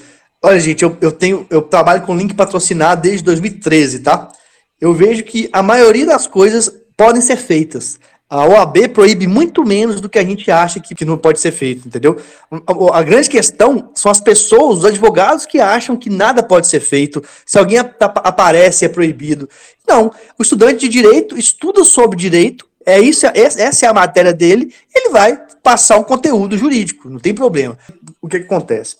[0.43, 1.47] Olha, gente, eu, eu tenho.
[1.49, 4.31] Eu trabalho com link patrocinado desde 2013, tá?
[4.79, 7.99] Eu vejo que a maioria das coisas podem ser feitas.
[8.29, 11.51] A OAB proíbe muito menos do que a gente acha que, que não pode ser
[11.51, 12.15] feito, entendeu?
[12.51, 16.79] A, a, grande questão são as pessoas, os advogados que acham que nada pode ser
[16.79, 19.49] feito, se alguém ap aparece é proibido.
[19.87, 24.31] Não, o estudante de direito estuda sobre direito, é isso, é, essa é a matéria
[24.31, 27.79] dele, ele vai passar um conteúdo jurídico, não tem problema.
[28.21, 28.97] O que, que acontece?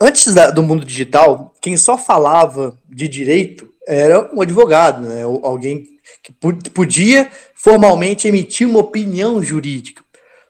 [0.00, 5.22] Antes da, do mundo digital, quem só falava de direito era um advogado, né?
[5.22, 5.86] alguém
[6.22, 10.02] que podia formalmente emitir uma opinião jurídica.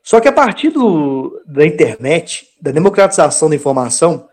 [0.03, 4.27] Só que a partir do, da internet, da democratização da informação,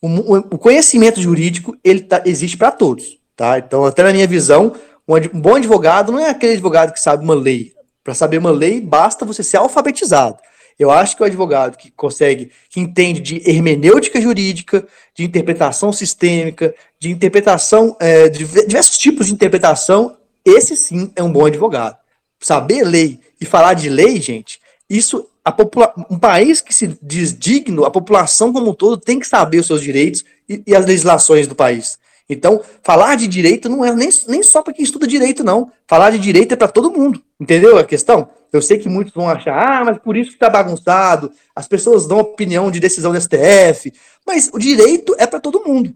[0.00, 3.18] o, o conhecimento jurídico ele tá, existe para todos.
[3.36, 3.58] Tá?
[3.58, 4.74] Então, até na minha visão,
[5.08, 7.72] um, um bom advogado não é aquele advogado que sabe uma lei.
[8.04, 10.38] Para saber uma lei, basta você ser alfabetizado.
[10.78, 16.74] Eu acho que o advogado que consegue, que entende de hermenêutica jurídica, de interpretação sistêmica,
[16.98, 21.96] de interpretação, é, de diversos tipos de interpretação, esse sim é um bom advogado.
[22.40, 27.84] Saber lei e falar de lei, gente, isso popula um país que se diz digno,
[27.84, 31.46] a população como um todo tem que saber os seus direitos e, e as legislações
[31.46, 31.98] do país.
[32.28, 35.70] Então, falar de direito não é nem, nem só para quem estuda direito, não.
[35.86, 37.22] Falar de direito é para todo mundo.
[37.40, 38.28] Entendeu a questão?
[38.52, 42.06] Eu sei que muitos vão achar, ah, mas por isso que está bagunçado, as pessoas
[42.06, 43.92] dão opinião de decisão do STF,
[44.26, 45.94] mas o direito é para todo mundo.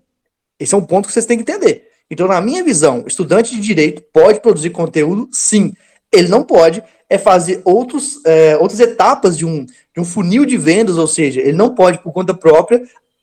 [0.59, 1.89] Esse é um ponto que vocês têm que entender.
[2.11, 5.75] Então, na minha visão, estudante de direito pode produzir conteúdo, sim.
[6.13, 10.57] Ele não pode é fazer outros, é, outras etapas de um, de um funil de
[10.57, 12.83] vendas, ou seja, ele não pode, por conta própria,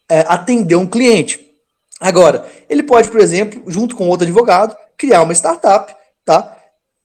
[0.10, 1.39] é, atender um cliente.
[2.00, 5.93] Agora, ele pode, por exemplo, junto com outro advogado, criar uma startup,
[6.24, 6.58] tá?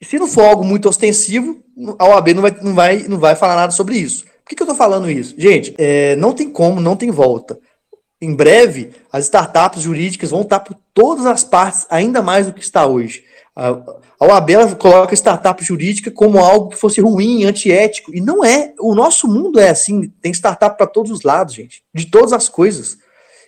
[0.03, 1.61] Se não for algo muito ostensivo,
[1.99, 4.25] a OAB não vai, não vai, não vai falar nada sobre isso.
[4.25, 5.35] Por que, que eu estou falando isso?
[5.37, 7.59] Gente, é, não tem como, não tem volta.
[8.21, 12.63] Em breve, as startups jurídicas vão estar por todas as partes, ainda mais do que
[12.63, 13.23] está hoje.
[13.55, 13.69] A,
[14.19, 18.73] a OAB coloca startup jurídica como algo que fosse ruim, antiético, e não é.
[18.81, 22.49] O nosso mundo é assim, tem startup para todos os lados, gente, de todas as
[22.49, 22.99] coisas.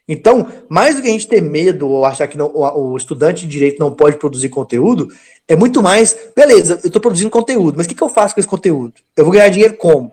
[0.06, 3.48] Então, mais do que a gente ter medo ou achar que não, o estudante de
[3.48, 5.08] direito não pode produzir conteúdo,
[5.50, 8.40] é muito mais, beleza, eu estou produzindo conteúdo, mas o que, que eu faço com
[8.40, 8.94] esse conteúdo?
[9.16, 10.12] Eu vou ganhar dinheiro como?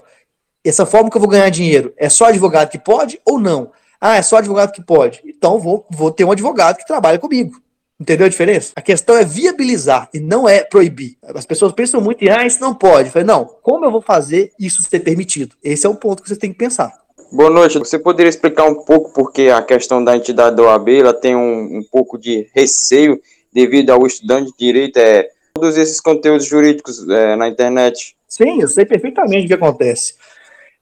[0.66, 3.72] Essa forma que eu vou ganhar dinheiro é só advogado que pode ou não?
[4.02, 5.22] Ah, é só advogado que pode.
[5.24, 7.62] Então vou, vou ter um advogado que trabalha comigo.
[8.00, 8.72] Entendeu a diferença?
[8.76, 11.18] A questão é viabilizar e não é proibir.
[11.22, 13.10] As pessoas pensam muito em, ah, isso não pode.
[13.10, 15.56] Eu falei, não, como eu vou fazer isso ser permitido?
[15.64, 16.92] Esse é o ponto que você tem que pensar.
[17.32, 17.78] Boa noite.
[17.78, 21.78] Você poderia explicar um pouco porque a questão da entidade da OAB ela tem um,
[21.78, 23.22] um pouco de receio
[23.54, 28.16] devido ao estudante de direito é todos esses conteúdos jurídicos é, na internet?
[28.28, 30.16] Sim, eu sei perfeitamente o que acontece.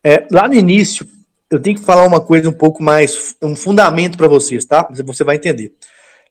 [0.04, 1.08] É, lá no início,
[1.49, 4.88] eu tenho que falar uma coisa um pouco mais, um fundamento para vocês, tá?
[4.91, 5.73] Você vai entender.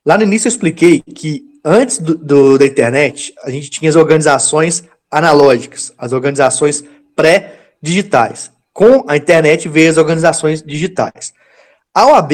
[0.05, 3.97] Lá no início eu expliquei que antes do, do, da internet, a gente tinha as
[3.97, 6.85] organizações analógicas, as organizações
[7.16, 11.33] pré-digitais com a internet veio as organizações digitais.
[11.94, 12.33] A OAB,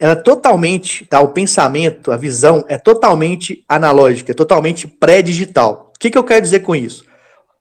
[0.00, 5.92] ela é totalmente, tá, o pensamento, a visão é totalmente analógica, é totalmente pré-digital.
[5.94, 7.04] O que, que eu quero dizer com isso?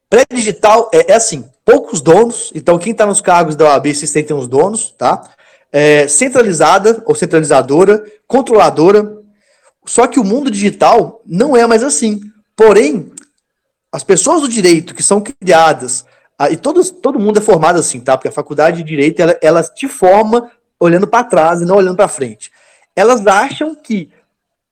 [0.10, 4.36] Pré-digital é, é, assim, poucos donos, então quem está nos cargos da OAB se sentem
[4.36, 5.30] os donos, tá?
[5.70, 9.18] É, centralizada ou centralizadora, controladora,
[9.86, 12.22] só que o mundo digital não é mais assim.
[12.56, 13.12] Porém,
[13.92, 16.06] as pessoas do direito que são criadas
[16.50, 18.16] e todos, todo mundo é formado assim, tá?
[18.16, 20.50] Porque a faculdade de direito ela, ela te forma
[20.80, 22.52] olhando para trás e não olhando para frente.
[22.96, 24.10] Elas acham que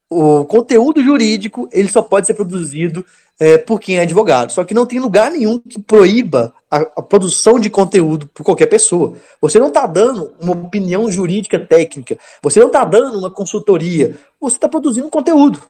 [0.10, 3.06] o conteúdo jurídico ele só pode ser produzido
[3.39, 4.52] é, por quem é advogado.
[4.52, 8.67] Só que não tem lugar nenhum que proíba a, a produção de conteúdo por qualquer
[8.67, 9.15] pessoa.
[9.41, 12.17] Você não está dando uma opinião jurídica técnica.
[12.41, 14.15] Você não está dando uma consultoria.
[14.39, 15.62] Você está produzindo conteúdo.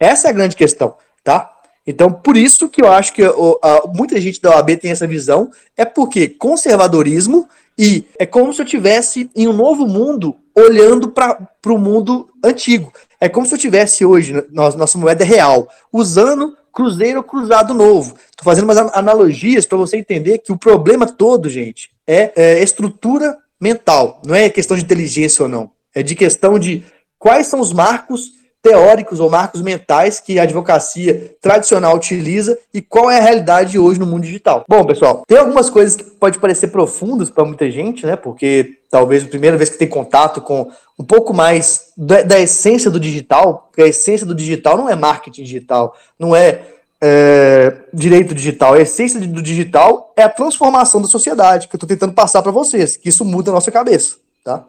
[0.00, 1.50] Essa é a grande questão, tá?
[1.86, 5.06] Então, por isso que eu acho que o, a, muita gente da OAB tem essa
[5.06, 11.08] visão, é porque conservadorismo e é como se eu tivesse em um novo mundo olhando
[11.08, 12.92] para o mundo antigo.
[13.20, 18.16] É como se eu tivesse hoje, nossa, moeda é real, usando cruzeiro cruzado novo.
[18.30, 23.36] Estou fazendo umas analogias para você entender que o problema todo, gente, é, é estrutura
[23.60, 24.20] mental.
[24.24, 25.70] Não é questão de inteligência ou não.
[25.94, 26.84] É de questão de
[27.18, 28.32] quais são os marcos
[28.64, 34.00] teóricos ou marcos mentais que a advocacia tradicional utiliza e qual é a realidade hoje
[34.00, 34.64] no mundo digital.
[34.66, 38.16] Bom, pessoal, tem algumas coisas que pode parecer profundas para muita gente, né?
[38.16, 42.90] Porque talvez a primeira vez que tem contato com um pouco mais da, da, essência
[42.90, 46.62] do digital, porque a essência do digital não é marketing digital, não é,
[47.02, 48.72] é direito digital.
[48.72, 52.50] A essência do digital é a transformação da sociedade, que eu estou tentando passar para
[52.50, 54.64] vocês, que isso muda a nossa cabeça, tá?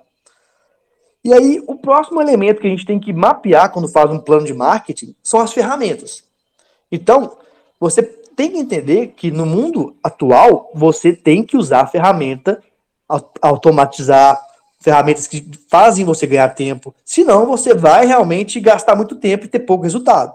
[1.26, 4.46] E aí, o próximo elemento que a gente tem que mapear quando faz um plano
[4.46, 6.24] de marketing são as ferramentas.
[6.92, 7.36] Então,
[7.80, 12.62] você tem que entender que no mundo atual, você tem que usar ferramenta,
[13.42, 14.40] automatizar
[14.80, 16.94] ferramentas que fazem você ganhar tempo.
[17.04, 20.32] Senão, você vai realmente gastar muito tempo e ter pouco resultado.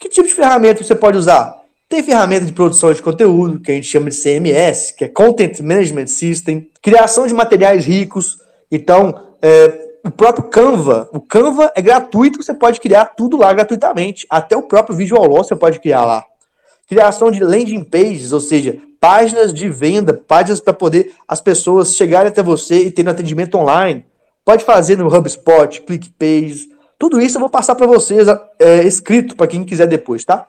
[0.00, 1.62] Que tipo de ferramenta você pode usar?
[1.88, 5.60] Tem ferramenta de produção de conteúdo, que a gente chama de CMS, que é Content
[5.60, 8.38] Management System, criação de materiais ricos.
[8.68, 11.08] Então, é, o próprio Canva.
[11.12, 14.26] O Canva é gratuito, você pode criar tudo lá gratuitamente.
[14.28, 16.24] Até o próprio Visual Law você pode criar lá.
[16.86, 22.28] Criação de landing pages, ou seja, páginas de venda, páginas para poder as pessoas chegarem
[22.28, 24.04] até você e terem atendimento online.
[24.44, 26.68] Pode fazer no HubSpot, ClickPage.
[26.98, 28.28] Tudo isso eu vou passar para vocês
[28.58, 30.46] é, escrito para quem quiser depois, tá?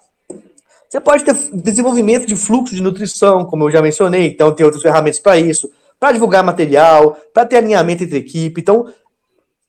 [0.90, 4.84] Você pode ter desenvolvimento de fluxo de nutrição, como eu já mencionei, então tem outras
[4.84, 8.62] ferramentas para isso, para divulgar material, para ter alinhamento entre equipe.
[8.62, 8.88] Então,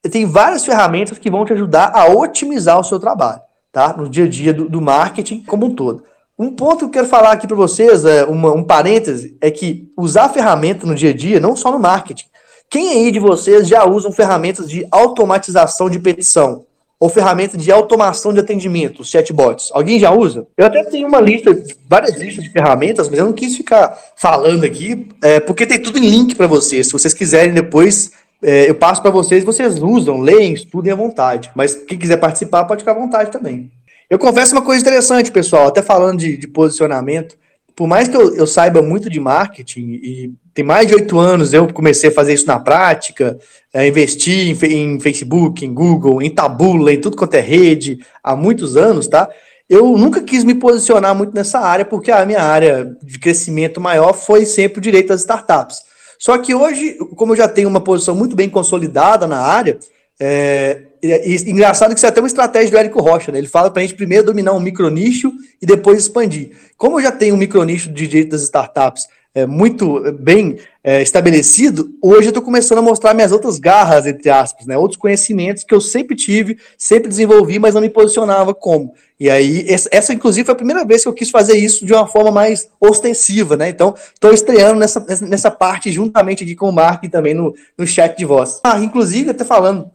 [0.08, 3.40] tem várias ferramentas que vão te ajudar a otimizar o seu trabalho,
[3.72, 3.94] tá?
[3.96, 6.04] No dia a dia do, do marketing como um todo.
[6.38, 9.90] Um ponto que eu quero falar aqui para vocês, é uma, um parêntese, é que
[9.96, 12.26] usar ferramenta no dia a dia, não só no marketing.
[12.68, 16.66] Quem aí de vocês já usam ferramentas de automatização de petição?
[16.98, 19.70] Ou ferramenta de automação de atendimento, chatbots?
[19.72, 20.46] Alguém já usa?
[20.56, 21.56] Eu até tenho uma lista,
[21.88, 25.98] várias listas de ferramentas, mas eu não quis ficar falando aqui, é, porque tem tudo
[25.98, 26.86] em link para vocês.
[26.86, 28.10] Se vocês quiserem depois,
[28.46, 31.50] é, eu passo para vocês, vocês usam, leem, estudem à vontade.
[31.52, 33.72] Mas quem quiser participar, pode ficar à vontade também.
[34.08, 37.36] Eu confesso uma coisa interessante, pessoal, até falando de, de posicionamento.
[37.74, 41.52] Por mais que eu, eu, saiba muito de marketing, e tem mais de oito anos
[41.52, 43.36] eu comecei a fazer isso na prática,
[43.74, 48.36] é, investir em, em, Facebook, em Google, em Tabula, em tudo quanto é rede, há
[48.36, 49.28] muitos anos, tá?
[49.68, 54.12] Eu nunca quis me posicionar muito nessa área, porque a minha área de crescimento maior
[54.12, 55.85] foi sempre o direito às startups.
[56.18, 59.78] Só que hoje, como eu já tenho uma posição muito bem consolidada na área,
[60.18, 63.38] é, e, e, engraçado que isso é até uma estratégia do Érico Rocha, né?
[63.38, 66.52] Ele fala para a gente primeiro dominar um micronicho e depois expandir.
[66.76, 69.06] Como eu já tenho um micronicho de direito das startups
[69.36, 74.30] é, muito bem é, estabelecido, hoje eu estou começando a mostrar minhas outras garras, entre
[74.30, 74.78] aspas, né?
[74.78, 78.94] Outros conhecimentos que eu sempre tive, sempre desenvolvi, mas não me posicionava como.
[79.20, 82.06] E aí, essa, inclusive, foi a primeira vez que eu quis fazer isso de uma
[82.06, 83.68] forma mais ostensiva, né?
[83.68, 87.86] Então, estou estreando nessa, nessa parte juntamente aqui com o Mark e também no, no
[87.86, 88.60] chat de voz.
[88.64, 89.90] Ah, inclusive, até falando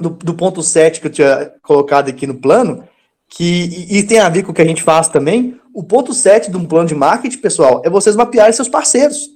[0.00, 2.84] do, do ponto 7 que eu tinha colocado aqui no plano,
[3.28, 5.60] que e, e, tem a ver com o que a gente faz também.
[5.78, 9.30] O ponto 7 de um plano de marketing, pessoal, é vocês mapearem seus parceiros.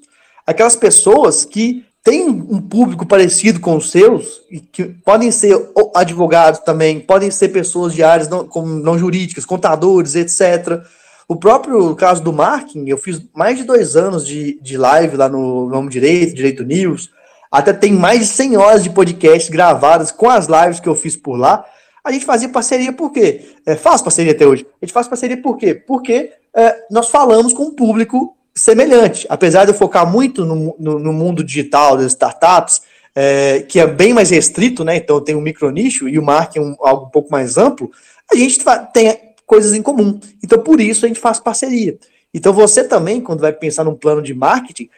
[0.45, 5.57] Aquelas pessoas que têm um público parecido com os seus, e que podem ser
[5.95, 10.83] advogados também, podem ser pessoas de áreas não, como não jurídicas, contadores, etc.
[11.29, 15.29] O próprio caso do marketing, eu fiz mais de dois anos de, de live lá
[15.29, 17.09] no Nome Direito, Direito News,
[17.53, 21.15] até tem mais de 100 horas de podcast gravadas com as lives que eu fiz
[21.15, 21.65] por lá.
[22.05, 23.55] A gente fazia parceria por quê?
[23.65, 24.67] É, faz parceria até hoje.
[24.81, 25.75] A gente faz parceria por quê?
[25.75, 29.27] Porque é, nós falamos com um público semelhante.
[29.29, 32.83] Apesar de eu focar muito no, no, no mundo digital das startups,
[33.15, 34.97] é, que é bem mais restrito, né?
[34.97, 37.91] Então tem um micro nicho e o marketing é um, algo um pouco mais amplo,
[38.31, 38.61] a gente
[38.93, 40.19] tem coisas em comum.
[40.43, 41.99] Então, por isso a gente faz parceria.
[42.35, 44.89] Então, você também, quando vai pensar num plano de marketing,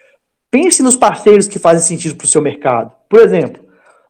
[0.54, 2.92] Pense nos parceiros que fazem sentido para o seu mercado.
[3.08, 3.63] Por exemplo,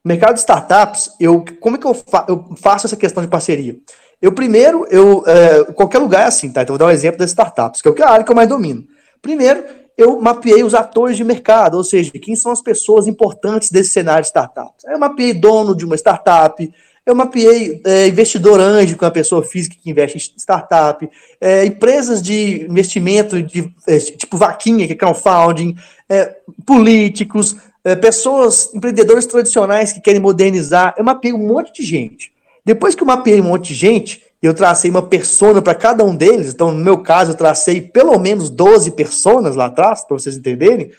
[0.05, 3.77] mercado de startups, eu, como é que eu, fa eu faço essa questão de parceria?
[4.21, 6.63] Eu primeiro, eu é, qualquer lugar é assim, tá?
[6.63, 8.85] Então vou dar um exemplo das startups, que é a área que eu mais domino.
[9.21, 9.65] Primeiro,
[9.97, 14.23] eu mapeei os atores de mercado, ou seja, quem são as pessoas importantes desse cenário
[14.23, 14.85] de startups.
[14.85, 16.73] Eu mapeei dono de uma startup,
[17.07, 21.09] eu mapeei é, investidor anjo, que é uma pessoa física que investe em startup,
[21.41, 25.77] é, empresas de investimento de é, tipo vaquinha, que é crowdfunding,
[26.09, 26.35] é,
[26.67, 27.59] políticos, é,
[28.01, 30.95] pessoas, empreendedores tradicionais que querem modernizar.
[30.97, 32.33] Eu mapeei um monte de gente.
[32.65, 36.15] Depois que eu mapeei um monte de gente, eu tracei uma persona para cada um
[36.15, 36.53] deles.
[36.53, 40.93] Então, no meu caso, eu tracei pelo menos 12 personas lá atrás, para vocês entenderem.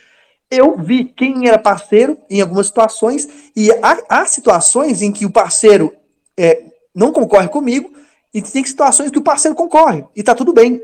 [0.49, 5.31] Eu vi quem era parceiro em algumas situações, e há, há situações em que o
[5.31, 5.91] parceiro
[6.37, 6.63] é,
[6.93, 7.91] não concorre comigo,
[8.33, 10.81] e tem situações que o parceiro concorre, e está tudo bem.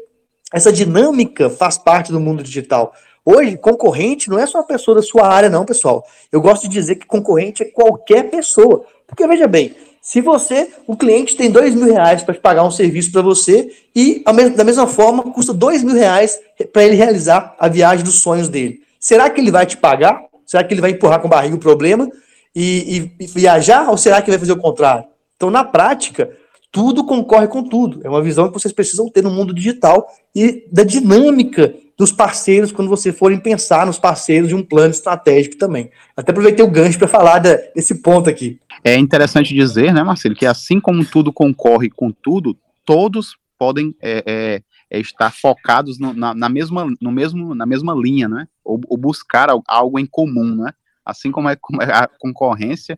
[0.54, 2.94] Essa dinâmica faz parte do mundo digital.
[3.24, 6.04] Hoje, concorrente não é só uma pessoa da sua área, não, pessoal.
[6.32, 8.84] Eu gosto de dizer que concorrente é qualquer pessoa.
[9.06, 13.12] Porque, veja bem, se você, o cliente tem dois mil reais para pagar um serviço
[13.12, 14.24] para você e,
[14.56, 16.40] da mesma forma, custa dois mil reais
[16.74, 18.80] para ele realizar a viagem dos sonhos dele.
[19.00, 20.24] Será que ele vai te pagar?
[20.46, 22.10] Será que ele vai empurrar com barriga o problema
[22.56, 23.90] e, e, e viajar?
[23.90, 25.06] Ou será que ele vai fazer o contrário?
[25.36, 26.32] Então, na prática,
[26.72, 28.02] tudo concorre com tudo.
[28.04, 32.72] É uma visão que vocês precisam ter no mundo digital e da dinâmica dos parceiros
[32.72, 35.92] quando você forem pensar nos parceiros de um plano estratégico também.
[36.18, 38.60] Até aproveitei o gancho para falar desse ponto aqui.
[38.84, 44.24] É interessante dizer, né, Marcelo, que assim como tudo concorre com tudo, todos podem é,
[44.26, 48.48] é, é estar focados no, na, na, mesma, no mesmo, na mesma linha, né?
[48.66, 50.72] Ou, ou, buscar algo em comum, né?
[51.06, 52.98] Assim como, é, é a concorrência,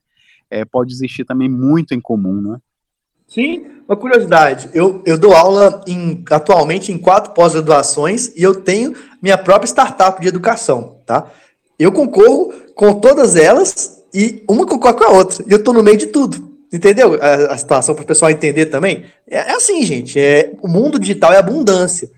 [0.50, 2.58] é, pode existir também muito em comum, né?
[3.34, 4.70] Sim, uma curiosidade.
[4.76, 10.22] Eu, eu dou aula em, atualmente em quatro pós-graduações e eu tenho minha própria startup
[10.22, 11.32] de educação, tá?
[11.80, 15.44] Eu concorro com todas elas e uma concorre com a outra.
[15.48, 16.54] E eu estou no meio de tudo.
[16.72, 19.06] Entendeu a, a situação para o pessoal entender também?
[19.28, 20.20] É, é, assim, gente.
[20.20, 22.12] É, o mundo digital é abundância.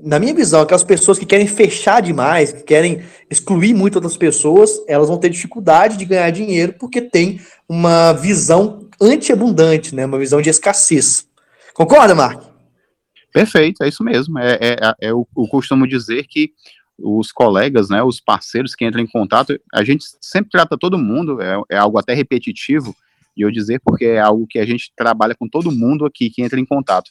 [0.00, 4.82] Na minha visão, aquelas pessoas que querem fechar demais, que querem excluir muito outras pessoas,
[4.88, 10.06] elas vão ter dificuldade de ganhar dinheiro porque tem uma visão anti-abundante, né?
[10.06, 11.26] Uma visão de escassez.
[11.74, 12.42] Concorda, Mark?
[13.32, 14.38] Perfeito, é isso mesmo.
[14.38, 16.52] É, é, é eu, eu costumo dizer que
[16.98, 21.40] os colegas, né, os parceiros que entram em contato, a gente sempre trata todo mundo,
[21.40, 22.94] é, é algo até repetitivo,
[23.36, 26.42] e eu dizer porque é algo que a gente trabalha com todo mundo aqui que
[26.42, 27.10] entra em contato.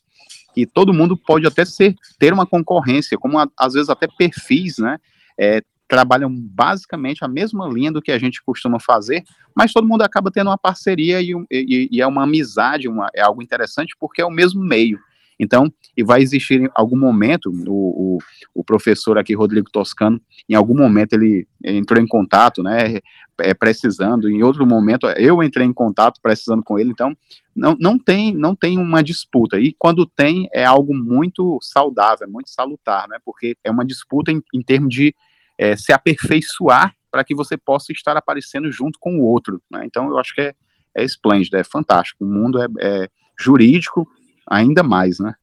[0.54, 4.78] que todo mundo pode até ser ter uma concorrência, como a, às vezes até perfis,
[4.78, 5.00] né?
[5.38, 10.04] É, trabalham basicamente a mesma linha do que a gente costuma fazer, mas todo mundo
[10.04, 14.22] acaba tendo uma parceria e, e, e é uma amizade, uma, é algo interessante porque
[14.22, 14.98] é o mesmo meio.
[15.38, 18.18] Então, e vai existir em algum momento, o, o,
[18.54, 23.00] o, professor aqui, Rodrigo Toscano, em algum momento ele entrou em contato, né,
[23.42, 27.14] é, precisando, em outro momento eu entrei em contato precisando com ele, então
[27.54, 32.32] não, não, tem, não tem uma disputa, e quando tem é algo muito saudável, é
[32.32, 35.14] muito salutar, né, porque é uma disputa em, em termos de
[35.62, 40.09] é, se aperfeiçoar para que você possa estar aparecendo junto com o outro, né, então
[40.09, 40.53] eu acho que é,
[40.95, 43.07] é esplêndido, é fantástico, o mundo é, é
[43.39, 44.07] jurídico,
[44.49, 45.36] ainda mais, né?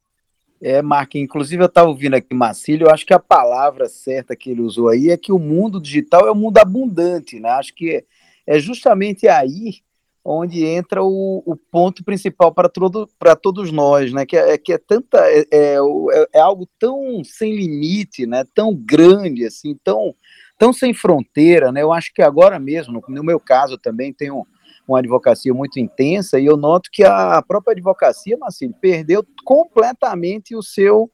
[0.60, 4.50] É, Mark, inclusive eu estava ouvindo aqui Marcílio, eu acho que a palavra certa que
[4.50, 7.50] ele usou aí é que o mundo digital é um mundo abundante, né?
[7.50, 8.04] Acho que
[8.44, 9.76] é justamente aí
[10.30, 14.26] onde entra o, o ponto principal para, todo, para todos nós, né?
[14.26, 18.44] Que é, que é tanta é, é, é, é, algo tão sem limite, né?
[18.54, 20.14] Tão grande assim, tão
[20.58, 21.82] tão sem fronteira, né?
[21.82, 24.44] Eu acho que agora mesmo, no, meu caso também tenho
[24.86, 30.62] uma advocacia muito intensa, e eu noto que a própria advocacia, Marcelo, perdeu completamente o
[30.62, 31.10] seu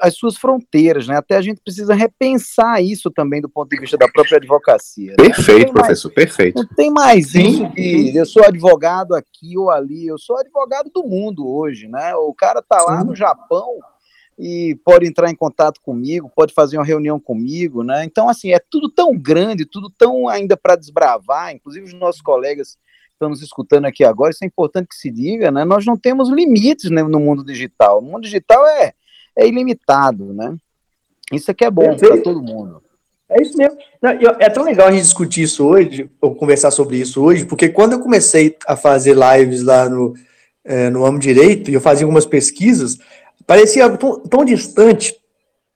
[0.00, 1.16] as suas fronteiras, né?
[1.16, 5.10] Até a gente precisa repensar isso também do ponto de vista da própria advocacia.
[5.10, 5.16] Né?
[5.16, 6.56] Perfeito, professor, mais, perfeito.
[6.56, 7.48] Não tem mais Sim.
[7.48, 12.14] isso de eu sou advogado aqui ou ali, eu sou advogado do mundo hoje, né?
[12.14, 13.06] O cara tá lá Sim.
[13.06, 13.78] no Japão
[14.38, 18.04] e pode entrar em contato comigo, pode fazer uma reunião comigo, né?
[18.04, 22.78] Então, assim, é tudo tão grande, tudo tão ainda para desbravar, inclusive os nossos colegas
[23.12, 25.64] estão nos escutando aqui agora, isso é importante que se diga, né?
[25.64, 28.00] Nós não temos limites né, no mundo digital.
[28.00, 28.92] O mundo digital é,
[29.36, 30.54] é ilimitado, né?
[31.32, 32.82] Isso é que é bom para todo mundo.
[33.28, 33.76] É isso mesmo.
[34.38, 37.92] É tão legal a gente discutir isso hoje, ou conversar sobre isso hoje, porque quando
[37.92, 40.14] eu comecei a fazer lives lá no,
[40.64, 42.98] é, no Amo Direito, e eu fazia algumas pesquisas,
[43.46, 45.16] parecia algo tão, tão distante.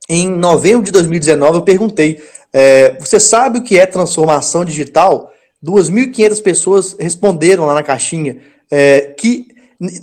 [0.08, 5.32] Em novembro de 2019, eu perguntei: é, você sabe o que é transformação digital?
[5.64, 8.38] 2.500 pessoas responderam lá na caixinha
[8.70, 9.48] é, que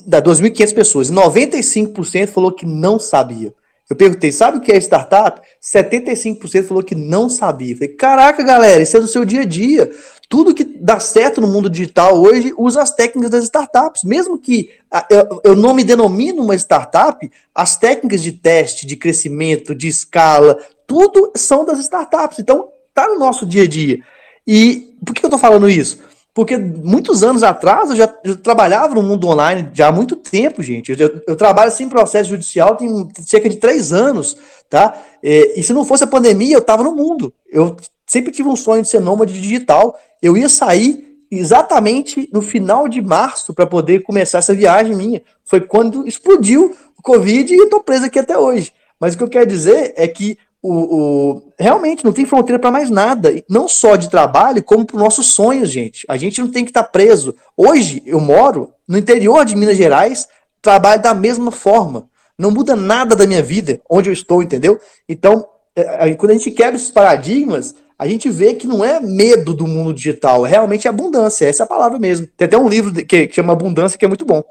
[0.05, 3.53] da 2.500 pessoas, 95% falou que não sabia.
[3.89, 5.41] Eu perguntei, sabe o que é startup?
[5.61, 7.75] 75% falou que não sabia.
[7.75, 9.91] falei, caraca, galera, isso é do seu dia a dia.
[10.27, 14.03] Tudo que dá certo no mundo digital hoje usa as técnicas das startups.
[14.03, 14.71] Mesmo que
[15.07, 20.57] eu, eu não me denomino uma startup, as técnicas de teste, de crescimento, de escala,
[20.87, 22.39] tudo são das startups.
[22.39, 23.99] Então, tá no nosso dia a dia.
[24.47, 25.99] E por que eu estou falando isso?
[26.35, 30.61] Porque muitos anos atrás eu já eu trabalhava no mundo online já há muito tempo,
[30.61, 30.91] gente.
[30.91, 34.35] Eu, eu trabalho sem processo judicial tem cerca de três anos,
[34.69, 35.01] tá?
[35.23, 37.33] E, e se não fosse a pandemia, eu estava no mundo.
[37.49, 39.97] Eu sempre tive um sonho de ser nômade digital.
[40.21, 45.23] Eu ia sair exatamente no final de março para poder começar essa viagem minha.
[45.45, 48.73] Foi quando explodiu o Covid e eu estou preso aqui até hoje.
[48.99, 52.71] Mas o que eu quero dizer é que o, o, realmente não tem fronteira para
[52.71, 56.05] mais nada, não só de trabalho, como para os nossos sonhos, gente.
[56.09, 57.35] A gente não tem que estar tá preso.
[57.55, 60.27] Hoje eu moro no interior de Minas Gerais,
[60.61, 62.09] trabalho da mesma forma.
[62.37, 64.79] Não muda nada da minha vida, onde eu estou, entendeu?
[65.07, 65.45] Então,
[65.75, 69.67] é, quando a gente quebra esses paradigmas, a gente vê que não é medo do
[69.67, 72.27] mundo digital, é realmente abundância, essa é a palavra mesmo.
[72.35, 74.43] Tem até um livro que, chama Abundância, que é muito bom.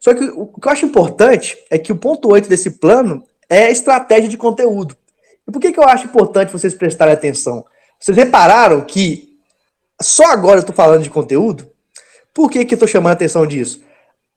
[0.00, 3.66] Só que o que eu acho importante é que o ponto 8 desse plano é
[3.66, 4.96] a estratégia de conteúdo.
[5.50, 7.64] E por que, que eu acho importante vocês prestarem atenção?
[7.98, 9.30] Vocês repararam que
[10.00, 11.68] só agora eu estou falando de conteúdo?
[12.32, 13.82] Por que, que eu estou chamando a atenção disso?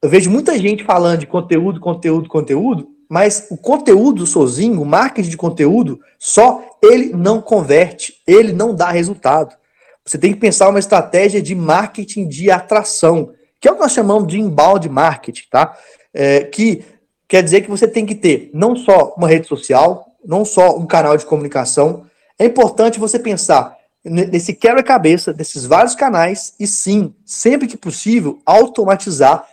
[0.01, 5.29] Eu vejo muita gente falando de conteúdo, conteúdo, conteúdo, mas o conteúdo sozinho, o marketing
[5.29, 9.55] de conteúdo, só ele não converte, ele não dá resultado.
[10.03, 13.91] Você tem que pensar uma estratégia de marketing de atração, que é o que nós
[13.91, 15.77] chamamos de inbound marketing, tá?
[16.11, 16.83] É, que
[17.27, 20.85] quer dizer que você tem que ter não só uma rede social, não só um
[20.85, 22.05] canal de comunicação.
[22.37, 29.47] É importante você pensar nesse quebra-cabeça desses vários canais e sim, sempre que possível, automatizar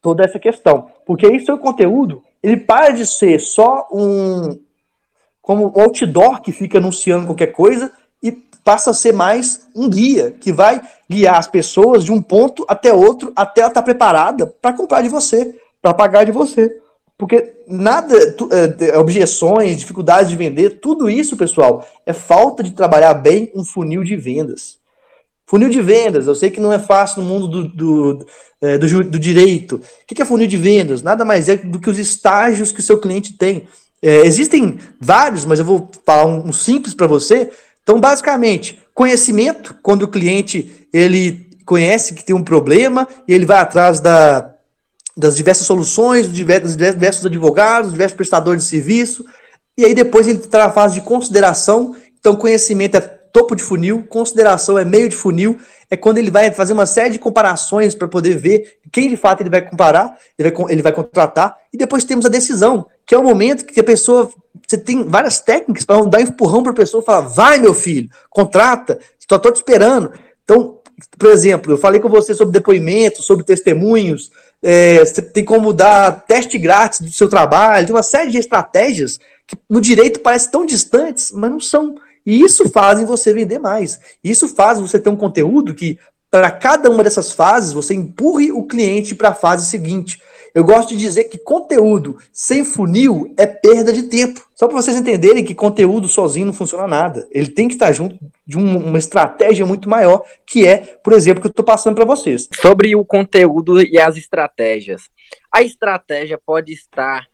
[0.00, 0.88] toda essa questão.
[1.04, 4.58] Porque aí seu conteúdo, ele para de ser só um
[5.42, 8.32] como um outdoor que fica anunciando qualquer coisa e
[8.64, 12.92] passa a ser mais um guia que vai guiar as pessoas de um ponto até
[12.92, 16.80] outro, até ela estar preparada para comprar de você, para pagar de você.
[17.18, 23.14] Porque nada, tu, é, objeções, dificuldades de vender, tudo isso, pessoal, é falta de trabalhar
[23.14, 24.78] bem um funil de vendas.
[25.46, 28.26] Funil de vendas, eu sei que não é fácil no mundo do, do,
[28.60, 29.76] é, do, do direito.
[29.76, 31.02] O que é funil de vendas?
[31.02, 33.66] Nada mais é do que os estágios que o seu cliente tem.
[34.02, 37.50] É, existem vários, mas eu vou falar um, um simples para você.
[37.82, 43.58] Então, basicamente, conhecimento, quando o cliente ele conhece que tem um problema e ele vai
[43.58, 44.55] atrás da,
[45.16, 46.36] das diversas soluções, dos
[46.76, 49.24] diversos advogados, diversos prestadores de serviço,
[49.78, 51.96] e aí depois ele está na fase de consideração.
[52.18, 55.58] Então, conhecimento é topo de funil, consideração é meio de funil,
[55.90, 59.42] é quando ele vai fazer uma série de comparações para poder ver quem de fato
[59.42, 63.18] ele vai comparar, ele vai, ele vai contratar, e depois temos a decisão, que é
[63.18, 64.30] o momento que a pessoa,
[64.66, 68.98] você tem várias técnicas para dar empurrão para a pessoa falar, vai meu filho, contrata,
[69.20, 70.12] estou te esperando.
[70.42, 70.78] Então,
[71.18, 74.30] por exemplo, eu falei com você sobre depoimentos, sobre testemunhos,
[74.62, 79.18] é, você tem como dar teste grátis do seu trabalho, tem uma série de estratégias
[79.46, 81.96] que no direito parecem tão distantes, mas não são.
[82.24, 84.00] E isso faz você vender mais.
[84.22, 85.98] Isso faz você ter um conteúdo que,
[86.30, 90.20] para cada uma dessas fases, você empurre o cliente para a fase seguinte.
[90.56, 94.40] Eu gosto de dizer que conteúdo sem funil é perda de tempo.
[94.54, 97.28] Só para vocês entenderem que conteúdo sozinho não funciona nada.
[97.30, 101.42] Ele tem que estar junto de um, uma estratégia muito maior, que é, por exemplo,
[101.42, 102.48] que eu estou passando para vocês.
[102.54, 105.10] Sobre o conteúdo e as estratégias.
[105.52, 107.26] A estratégia pode estar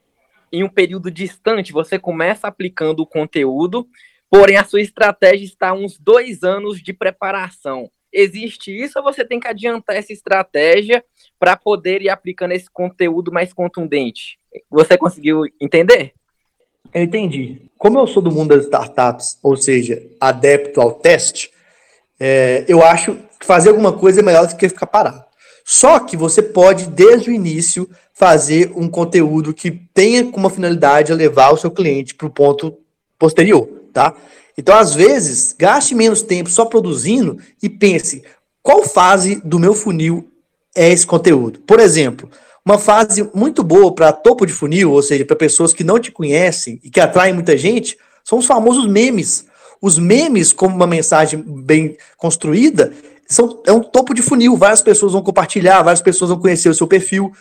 [0.52, 3.86] em um período distante, você começa aplicando o conteúdo,
[4.28, 7.88] porém a sua estratégia está uns dois anos de preparação.
[8.12, 11.04] Existe isso ou você tem que adiantar essa estratégia
[11.42, 14.38] para poder ir aplicando esse conteúdo mais contundente?
[14.70, 16.12] Você conseguiu entender?
[16.94, 17.62] Eu entendi.
[17.76, 21.50] Como eu sou do mundo das startups, ou seja, adepto ao teste,
[22.20, 25.24] é, eu acho que fazer alguma coisa é melhor do que ficar parado.
[25.64, 31.52] Só que você pode, desde o início, fazer um conteúdo que tenha como finalidade levar
[31.52, 32.78] o seu cliente para o ponto
[33.18, 34.14] posterior, tá?
[34.56, 38.22] Então, às vezes, gaste menos tempo só produzindo e pense
[38.62, 40.31] qual fase do meu funil
[40.74, 41.60] é esse conteúdo.
[41.60, 42.30] Por exemplo,
[42.64, 46.10] uma fase muito boa para topo de funil, ou seja, para pessoas que não te
[46.10, 49.46] conhecem e que atraem muita gente, são os famosos memes.
[49.80, 52.92] Os memes, como uma mensagem bem construída,
[53.28, 54.56] são, é um topo de funil.
[54.56, 57.32] Várias pessoas vão compartilhar, várias pessoas vão conhecer o seu perfil.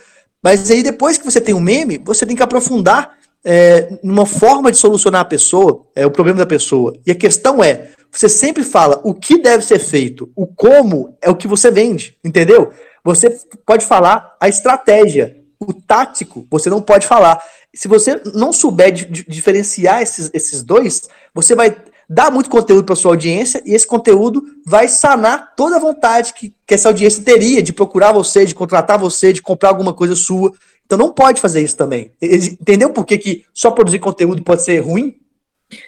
[0.42, 4.72] Mas aí, depois que você tem um meme, você tem que aprofundar é, numa forma
[4.72, 6.96] de solucionar a pessoa, é, o problema da pessoa.
[7.06, 11.30] E a questão é: você sempre fala o que deve ser feito, o como é
[11.30, 12.72] o que você vende, entendeu?
[13.04, 13.30] Você
[13.66, 17.44] pode falar a estratégia, o tático, você não pode falar.
[17.74, 21.76] Se você não souber diferenciar esses, esses dois, você vai
[22.14, 26.54] dá muito conteúdo para sua audiência e esse conteúdo vai sanar toda a vontade que,
[26.68, 30.52] que essa audiência teria de procurar você, de contratar você, de comprar alguma coisa sua.
[30.86, 32.12] Então não pode fazer isso também.
[32.22, 35.16] Entendeu por que, que só produzir conteúdo pode ser ruim?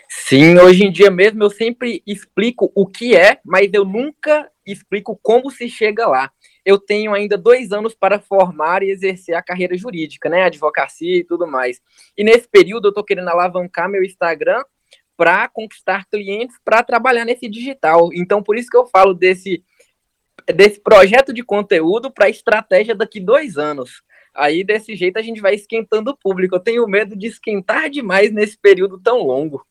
[0.07, 5.19] Sim, hoje em dia mesmo eu sempre explico o que é, mas eu nunca explico
[5.21, 6.31] como se chega lá.
[6.65, 10.43] Eu tenho ainda dois anos para formar e exercer a carreira jurídica, né?
[10.43, 11.81] Advocacia e tudo mais.
[12.17, 14.63] E nesse período eu estou querendo alavancar meu Instagram
[15.17, 18.09] para conquistar clientes para trabalhar nesse digital.
[18.13, 19.63] Então, por isso que eu falo desse,
[20.55, 24.01] desse projeto de conteúdo para estratégia daqui dois anos.
[24.33, 26.55] Aí, desse jeito, a gente vai esquentando o público.
[26.55, 29.65] Eu tenho medo de esquentar demais nesse período tão longo.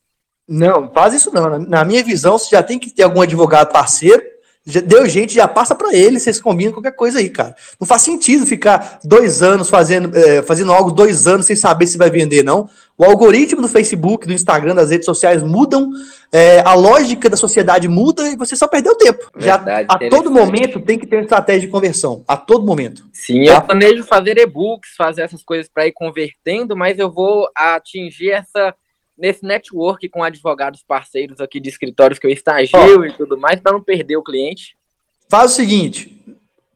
[0.47, 1.59] Não, faz isso não.
[1.59, 4.32] Na minha visão, você já tem que ter algum advogado parceiro
[4.65, 7.55] deu gente, já passa para ele, vocês combinam qualquer coisa aí, cara.
[7.79, 11.97] Não faz sentido ficar dois anos fazendo, é, fazendo algo dois anos sem saber se
[11.97, 12.69] vai vender, não.
[12.97, 15.89] O algoritmo do Facebook, do Instagram, das redes sociais mudam,
[16.31, 19.29] é, a lógica da sociedade muda e você só perdeu tempo.
[19.35, 22.23] Verdade, já a todo momento tem que ter uma estratégia de conversão.
[22.27, 23.03] A todo momento.
[23.11, 23.55] Sim, tá?
[23.55, 28.73] eu planejo fazer e-books, fazer essas coisas para ir convertendo, mas eu vou atingir essa
[29.17, 33.05] nesse network com advogados parceiros aqui de escritórios que eu estagio oh.
[33.05, 34.75] e tudo mais, para não perder o cliente?
[35.29, 36.15] Faz o seguinte,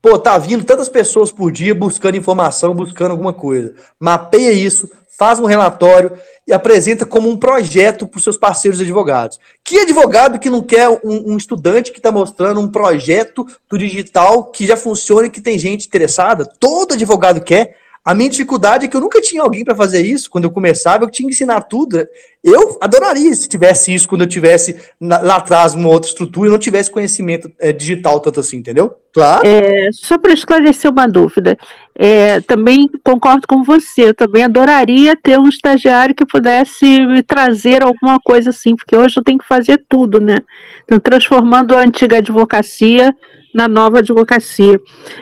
[0.02, 3.76] pô, tá vindo tantas pessoas por dia buscando informação, buscando alguma coisa.
[4.00, 6.18] Mapeia isso, faz um relatório
[6.48, 9.38] e apresenta como um projeto para os seus parceiros advogados.
[9.64, 14.46] Que advogado que não quer um, um estudante que está mostrando um projeto do digital
[14.46, 16.46] que já funciona e que tem gente interessada?
[16.60, 17.76] Todo advogado quer.
[18.08, 20.30] A minha dificuldade é que eu nunca tinha alguém para fazer isso.
[20.30, 22.08] Quando eu começava, eu tinha que ensinar tudo.
[22.50, 26.58] Eu adoraria se tivesse isso quando eu tivesse lá atrás uma outra estrutura e não
[26.58, 28.96] tivesse conhecimento é, digital tanto assim, entendeu?
[29.14, 29.46] Claro.
[29.46, 31.58] É, só para esclarecer uma dúvida,
[31.94, 34.10] é, também concordo com você.
[34.10, 39.20] Eu também adoraria ter um estagiário que pudesse me trazer alguma coisa assim, porque hoje
[39.20, 40.38] eu tenho que fazer tudo, né?
[40.86, 43.14] Então, transformando a antiga advocacia
[43.54, 44.80] na nova advocacia.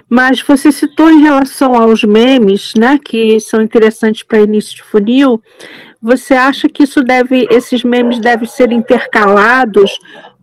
[0.10, 5.42] Mas você citou em relação aos memes, né, que são interessantes para início de funil.
[6.06, 9.98] Você acha que isso deve, esses memes devem ser intercalados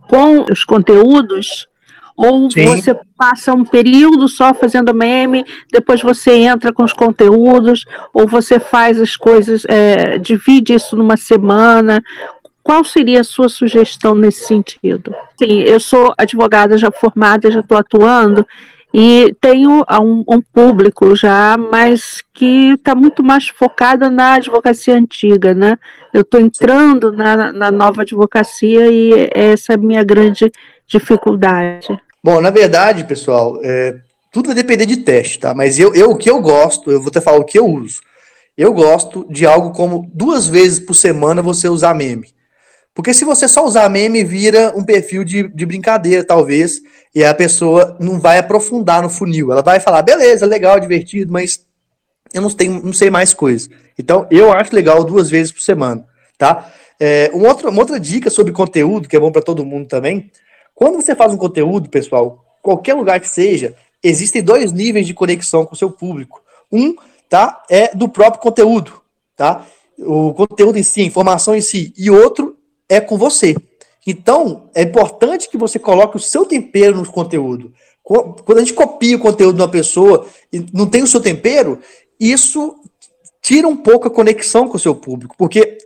[0.09, 1.69] com os conteúdos?
[2.17, 2.65] Ou Sim.
[2.65, 8.59] você passa um período só fazendo meme, depois você entra com os conteúdos, ou você
[8.59, 12.03] faz as coisas, é, divide isso numa semana.
[12.61, 15.15] Qual seria a sua sugestão nesse sentido?
[15.39, 18.45] Sim, eu sou advogada já formada, já estou atuando,
[18.93, 25.55] E tenho um, um público já, mas que está muito mais focado na advocacia antiga,
[25.55, 25.79] né?
[26.13, 30.51] Eu estou entrando na, na nova advocacia e essa é a minha grande
[30.85, 31.87] dificuldade.
[32.23, 33.97] Bom, na verdade, pessoal, é,
[34.31, 35.55] tudo vai depender de teste, tá?
[35.55, 37.99] Mas eu, eu, o que eu gosto, eu vou até falar o que eu uso.
[38.55, 42.27] Eu gosto de algo como duas vezes por semana você usar meme.
[42.93, 46.79] Porque se você só usar meme, vira um perfil de, de brincadeira, talvez,
[47.13, 49.51] e a pessoa não vai aprofundar no funil.
[49.51, 51.65] Ela vai falar, beleza, legal, divertido, mas
[52.33, 53.69] eu não, tenho, não sei mais coisas.
[53.97, 56.05] Então, eu acho legal duas vezes por semana,
[56.37, 56.71] tá?
[56.99, 60.31] É, uma, outra, uma outra dica sobre conteúdo, que é bom para todo mundo também.
[60.75, 65.65] Quando você faz um conteúdo, pessoal, qualquer lugar que seja, existem dois níveis de conexão
[65.65, 66.41] com o seu público.
[66.71, 66.95] Um,
[67.27, 69.01] tá, é do próprio conteúdo,
[69.35, 69.65] tá?
[69.97, 71.93] O conteúdo em si, a informação em si.
[71.97, 72.57] E outro
[72.93, 73.55] é com você.
[74.05, 77.73] Então, é importante que você coloque o seu tempero no conteúdo.
[78.03, 81.79] Quando a gente copia o conteúdo de uma pessoa e não tem o seu tempero,
[82.19, 82.75] isso
[83.41, 85.77] tira um pouco a conexão com o seu público, porque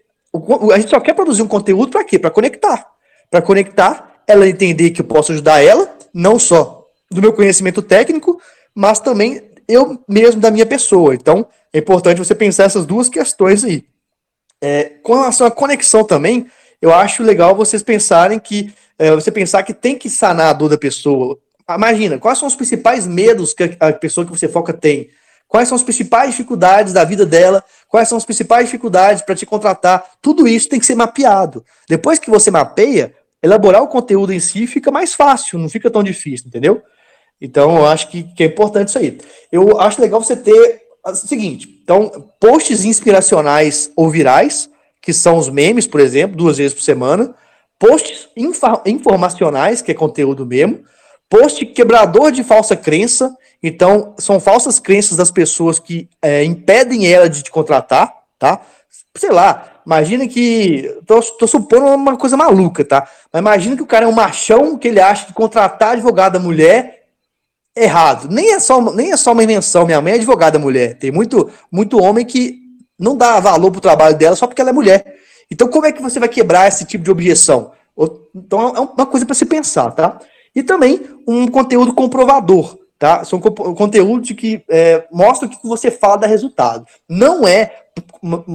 [0.74, 2.18] a gente só quer produzir um conteúdo para quê?
[2.18, 2.88] Para conectar.
[3.30, 8.42] Para conectar, ela entender que eu posso ajudar ela, não só do meu conhecimento técnico,
[8.74, 11.14] mas também eu mesmo da minha pessoa.
[11.14, 13.84] Então, é importante você pensar essas duas questões aí.
[14.62, 16.48] É, com relação à conexão também,
[16.82, 20.70] eu acho legal vocês pensarem que é, você pensar que tem que sanar a dor
[20.70, 21.38] da pessoa.
[21.70, 25.10] Imagina, quais são os principais medos que a pessoa que você foca tem?
[25.48, 27.64] Quais são as principais dificuldades da vida dela?
[27.88, 30.04] Quais são as principais dificuldades para te contratar?
[30.22, 31.64] Tudo isso tem que ser mapeado.
[31.88, 36.04] Depois que você mapeia, elaborar o conteúdo em si fica mais fácil, não fica tão
[36.04, 36.82] difícil, entendeu?
[37.40, 39.18] Então, eu acho que, que é importante isso aí.
[39.52, 44.70] Eu acho legal você ter o seguinte: então, posts inspiracionais ou virais,
[45.02, 47.34] que são os memes, por exemplo, duas vezes por semana,
[47.80, 48.30] posts
[48.86, 50.84] informacionais, que é conteúdo mesmo,
[51.30, 57.30] post quebrador de falsa crença, então são falsas crenças das pessoas que é, impedem ela
[57.30, 58.62] de te contratar, tá?
[59.16, 60.96] Sei lá, imagina que.
[61.06, 63.08] Tô, tô supondo uma coisa maluca, tá?
[63.34, 67.06] Mas imagina que o cara é um machão que ele acha que contratar advogada mulher
[67.76, 68.28] errado.
[68.30, 69.86] Nem é só, nem é só uma invenção.
[69.86, 70.98] Minha mãe é advogada mulher.
[70.98, 72.60] Tem muito, muito homem que
[73.00, 75.16] não dá valor pro trabalho dela só porque ela é mulher.
[75.52, 77.72] Então, como é que você vai quebrar esse tipo de objeção?
[78.36, 80.20] Então, é uma coisa para se pensar, tá?
[80.56, 83.24] E também um conteúdo comprovador, tá?
[83.24, 86.86] São conteúdos que é, mostram que você fala dá resultado.
[87.08, 87.72] Não é,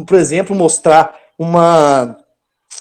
[0.06, 2.16] por exemplo, mostrar uma,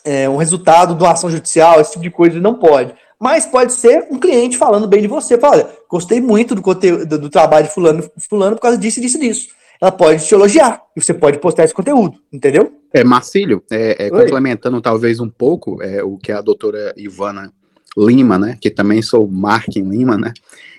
[0.04, 2.94] é, um resultado de uma ação judicial, esse tipo de coisa, não pode.
[3.20, 7.20] Mas pode ser um cliente falando bem de você, fala, olha, gostei muito do conteúdo
[7.20, 11.02] do, trabalho de fulano, fulano por causa disso, disso, disso ela pode te elogiar e
[11.02, 12.72] você pode postar esse conteúdo, entendeu?
[12.94, 17.52] É, Marcílio, é, é complementando talvez um pouco é, o que a doutora Ivana
[17.98, 20.32] Lima, né, que também sou Markin Lima, né,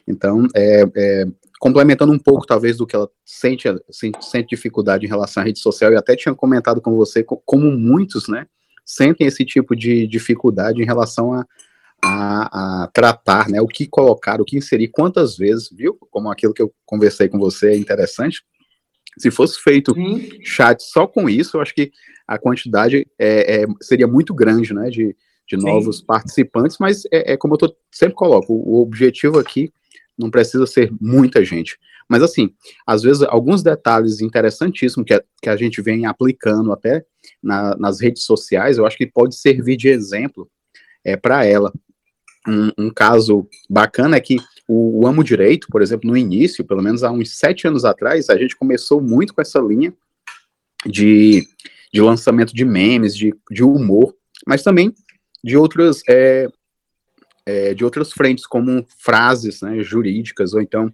[0.06, 1.24] então, é, é,
[1.58, 5.58] complementando um pouco talvez do que ela sente, sente, sente dificuldade em relação à rede
[5.58, 8.46] social, e até tinha comentado com você como muitos, né,
[8.84, 11.44] sentem esse tipo de dificuldade em relação a,
[12.04, 15.96] a, a, tratar, né, o que colocar, o que inserir, quantas vezes, viu?
[16.10, 18.42] Como aquilo que eu conversei com você é interessante.
[19.18, 20.28] Se fosse feito Sim.
[20.42, 21.92] chat só com isso, eu acho que
[22.26, 25.14] a quantidade é, é seria muito grande, né, de,
[25.48, 26.06] de novos Sim.
[26.06, 29.72] participantes, mas é, é, como eu tô, sempre coloco, o objetivo aqui
[30.18, 31.78] não precisa ser muita gente.
[32.08, 32.52] Mas assim,
[32.86, 37.04] às vezes alguns detalhes interessantíssimos que a, que a gente vem aplicando até
[37.42, 40.48] na, nas redes sociais, eu acho que pode servir de exemplo
[41.04, 41.72] é, para ela.
[42.46, 44.36] Um, um, caso bacana é que
[44.72, 48.30] o, o, Amo Direito, por exemplo, no início, pelo menos há uns sete anos atrás,
[48.30, 49.92] a gente começou muito com essa linha
[50.86, 51.46] de,
[51.92, 54.14] de lançamento de memes, de, de humor,
[54.46, 54.94] mas também
[55.44, 56.48] de outras é,
[57.44, 60.92] é, de outras frentes, como frases né, jurídicas ou então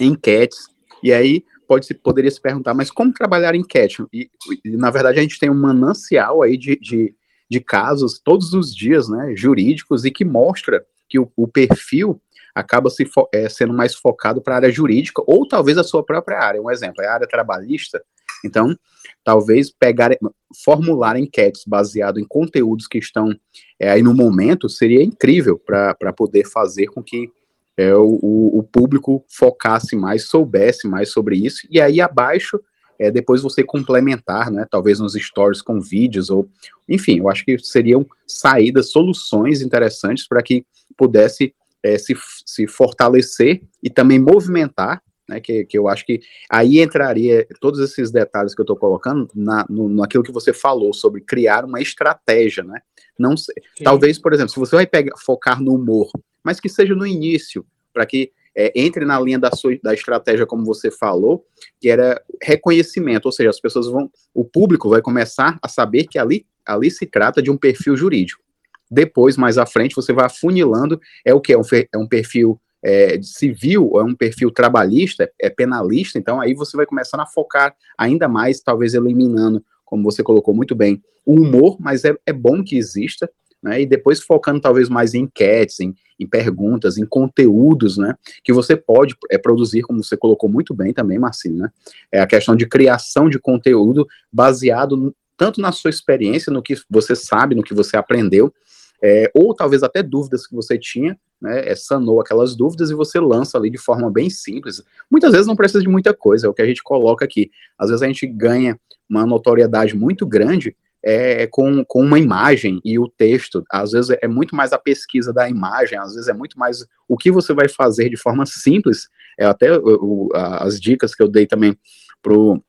[0.00, 0.66] enquetes.
[1.02, 4.02] E aí pode se, poderia se perguntar, mas como trabalhar enquete?
[4.10, 4.30] E,
[4.64, 7.14] e na verdade a gente tem um manancial aí de, de,
[7.50, 12.20] de casos todos os dias, né, jurídicos e que mostra que o, o perfil
[12.56, 16.38] acaba se é, sendo mais focado para a área jurídica ou talvez a sua própria
[16.38, 16.62] área.
[16.62, 18.02] Um exemplo é a área trabalhista.
[18.42, 18.74] Então,
[19.22, 20.16] talvez pegar,
[20.64, 23.30] formular enquetes baseado em conteúdos que estão
[23.78, 27.30] é, aí no momento seria incrível para poder fazer com que
[27.76, 32.58] é, o, o público focasse mais, soubesse mais sobre isso, e aí abaixo
[32.98, 36.48] é, depois você complementar, né, talvez nos stories com vídeos, ou
[36.88, 40.64] enfim, eu acho que seriam saídas, soluções interessantes para que
[40.96, 41.54] pudesse
[41.86, 42.14] é, se,
[42.44, 48.10] se fortalecer e também movimentar né, que, que eu acho que aí entraria todos esses
[48.10, 52.62] detalhes que eu estou colocando na, no, naquilo que você falou sobre criar uma estratégia,
[52.62, 52.80] né?
[53.18, 56.10] Não sei, talvez, por exemplo, se você vai pegar, focar no humor,
[56.44, 60.46] mas que seja no início, para que é, entre na linha da sua da estratégia,
[60.46, 61.44] como você falou,
[61.80, 66.18] que era reconhecimento, ou seja, as pessoas vão, o público vai começar a saber que
[66.18, 68.45] ali, ali se trata de um perfil jurídico.
[68.90, 71.52] Depois, mais à frente, você vai afunilando, é o que?
[71.52, 71.62] É um,
[71.92, 76.86] é um perfil é, civil, é um perfil trabalhista, é penalista, então aí você vai
[76.86, 82.04] começando a focar ainda mais, talvez eliminando, como você colocou muito bem, o humor, mas
[82.04, 83.28] é, é bom que exista,
[83.60, 88.14] né, e depois focando talvez mais em enquetes, em, em, perguntas, em conteúdos, né,
[88.44, 91.70] que você pode é, produzir, como você colocou muito bem também, Marcinho, né,
[92.12, 97.14] é a questão de criação de conteúdo baseado tanto na sua experiência, no que você
[97.14, 98.54] sabe, no que você aprendeu,
[99.02, 103.20] é, ou talvez até dúvidas que você tinha, né, é, sanou aquelas dúvidas e você
[103.20, 104.82] lança ali de forma bem simples.
[105.10, 107.50] Muitas vezes não precisa de muita coisa, é o que a gente coloca aqui.
[107.78, 108.78] Às vezes a gente ganha
[109.08, 113.62] uma notoriedade muito grande é, com, com uma imagem e o texto.
[113.70, 117.16] Às vezes é muito mais a pesquisa da imagem, às vezes é muito mais o
[117.16, 119.08] que você vai fazer de forma simples.
[119.38, 121.78] É até o, as dicas que eu dei também
[122.20, 122.60] pro,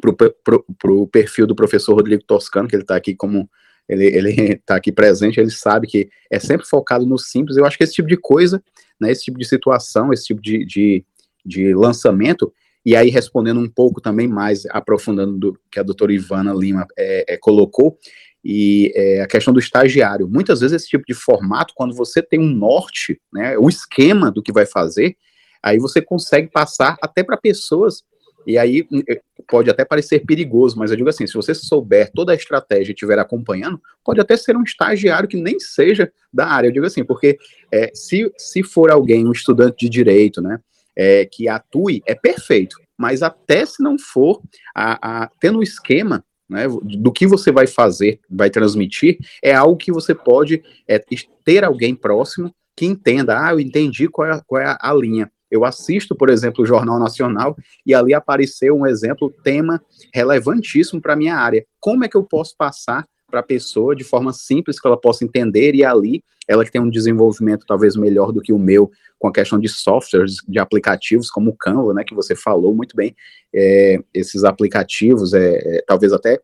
[0.00, 0.14] pro,
[0.44, 3.48] pro, pro perfil do professor Rodrigo Toscano, que ele está aqui como
[3.88, 7.56] ele, ele tá aqui presente, ele sabe que é sempre focado no simples.
[7.56, 8.62] Eu acho que esse tipo de coisa,
[9.00, 11.04] né, esse tipo de situação, esse tipo de, de,
[11.44, 12.52] de lançamento,
[12.84, 17.34] e aí, respondendo um pouco também mais, aprofundando do que a doutora Ivana Lima é,
[17.34, 17.98] é, colocou,
[18.42, 20.28] e é, a questão do estagiário.
[20.28, 24.42] Muitas vezes esse tipo de formato, quando você tem um norte, né, o esquema do
[24.42, 25.16] que vai fazer,
[25.62, 28.02] aí você consegue passar até para pessoas,
[28.48, 29.02] e aí hum,
[29.46, 32.94] pode até parecer perigoso, mas eu digo assim, se você souber toda a estratégia e
[32.94, 37.04] estiver acompanhando, pode até ser um estagiário que nem seja da área, eu digo assim,
[37.04, 37.38] porque
[37.70, 40.58] é, se, se for alguém, um estudante de direito, né,
[40.96, 44.40] é, que atue é perfeito, mas até se não for,
[44.74, 49.76] a, a, tendo um esquema né, do que você vai fazer, vai transmitir, é algo
[49.76, 50.98] que você pode é,
[51.44, 55.30] ter alguém próximo que entenda, ah, eu entendi qual é, qual é a, a linha.
[55.50, 59.82] Eu assisto, por exemplo, o Jornal Nacional e ali apareceu um exemplo, tema
[60.14, 61.64] relevantíssimo para a minha área.
[61.80, 65.24] Como é que eu posso passar para a pessoa de forma simples que ela possa
[65.24, 69.28] entender e ali ela que tem um desenvolvimento talvez melhor do que o meu com
[69.28, 73.14] a questão de softwares, de aplicativos como o Canva, né, que você falou muito bem,
[73.52, 76.40] é, esses aplicativos, é, é talvez até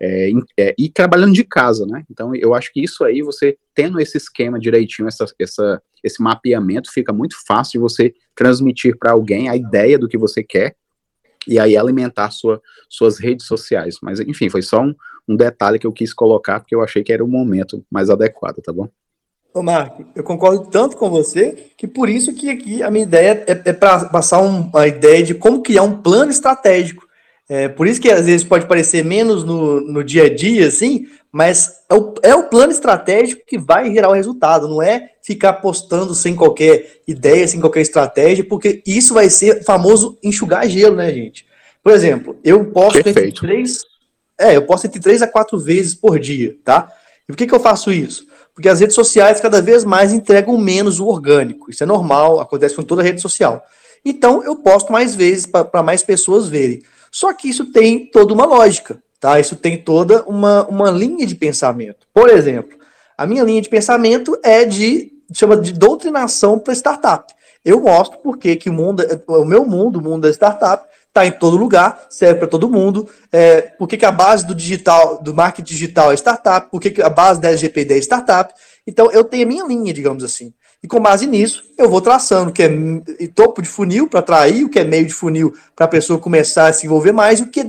[0.00, 2.04] é, é, e trabalhando de casa, né?
[2.10, 6.92] Então eu acho que isso aí, você tendo esse esquema direitinho, essa, essa, esse mapeamento,
[6.92, 10.74] fica muito fácil de você transmitir para alguém a ideia do que você quer
[11.46, 13.96] e aí alimentar sua, suas redes sociais.
[14.02, 14.94] Mas enfim, foi só um,
[15.28, 18.60] um detalhe que eu quis colocar porque eu achei que era o momento mais adequado,
[18.62, 18.88] tá bom?
[19.54, 23.44] Ô, Marco, eu concordo tanto com você que por isso que aqui a minha ideia
[23.46, 27.03] é, é para passar um, ideia de como criar um plano estratégico.
[27.48, 31.06] É, por isso que às vezes pode parecer menos no, no dia a dia, assim,
[31.30, 35.54] mas é o, é o plano estratégico que vai gerar o resultado, não é ficar
[35.54, 41.12] postando sem qualquer ideia, sem qualquer estratégia, porque isso vai ser famoso enxugar gelo, né,
[41.12, 41.44] gente?
[41.82, 43.82] Por exemplo, eu posto entre três.
[44.38, 46.90] É, eu posto entre três a quatro vezes por dia, tá?
[47.28, 48.26] E por que, que eu faço isso?
[48.54, 51.70] Porque as redes sociais cada vez mais entregam menos o orgânico.
[51.70, 53.62] Isso é normal, acontece com toda rede social.
[54.04, 56.82] Então, eu posto mais vezes para mais pessoas verem.
[57.14, 59.38] Só que isso tem toda uma lógica, tá?
[59.38, 62.08] Isso tem toda uma, uma linha de pensamento.
[62.12, 62.76] Por exemplo,
[63.16, 67.32] a minha linha de pensamento é de chama de doutrinação para startup.
[67.64, 71.30] Eu mostro porque que o mundo, o meu mundo, o mundo da startup, está em
[71.30, 73.08] todo lugar, serve para todo mundo.
[73.30, 76.68] É, por que, que a base do digital, do marketing digital é startup?
[76.68, 78.52] Por que, que a base da LGPD é startup?
[78.84, 80.52] Então, eu tenho a minha linha, digamos assim.
[80.84, 82.68] E com base nisso, eu vou traçando o que é
[83.34, 86.66] topo de funil para atrair, o que é meio de funil para a pessoa começar
[86.66, 87.68] a se envolver mais, o que é,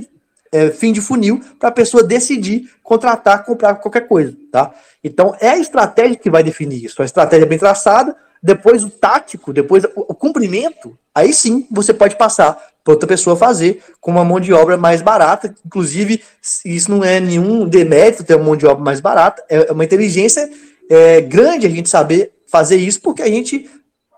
[0.52, 4.70] é fim de funil para a pessoa decidir contratar, comprar qualquer coisa, tá?
[5.02, 7.00] Então, é a estratégia que vai definir isso.
[7.00, 12.62] A estratégia bem traçada, depois o tático, depois o cumprimento, aí sim você pode passar
[12.84, 15.54] para outra pessoa fazer com uma mão de obra mais barata.
[15.64, 16.22] Inclusive,
[16.66, 20.50] isso não é nenhum demérito ter uma mão de obra mais barata, é uma inteligência
[20.90, 23.68] é, grande a gente saber fazer isso, porque a gente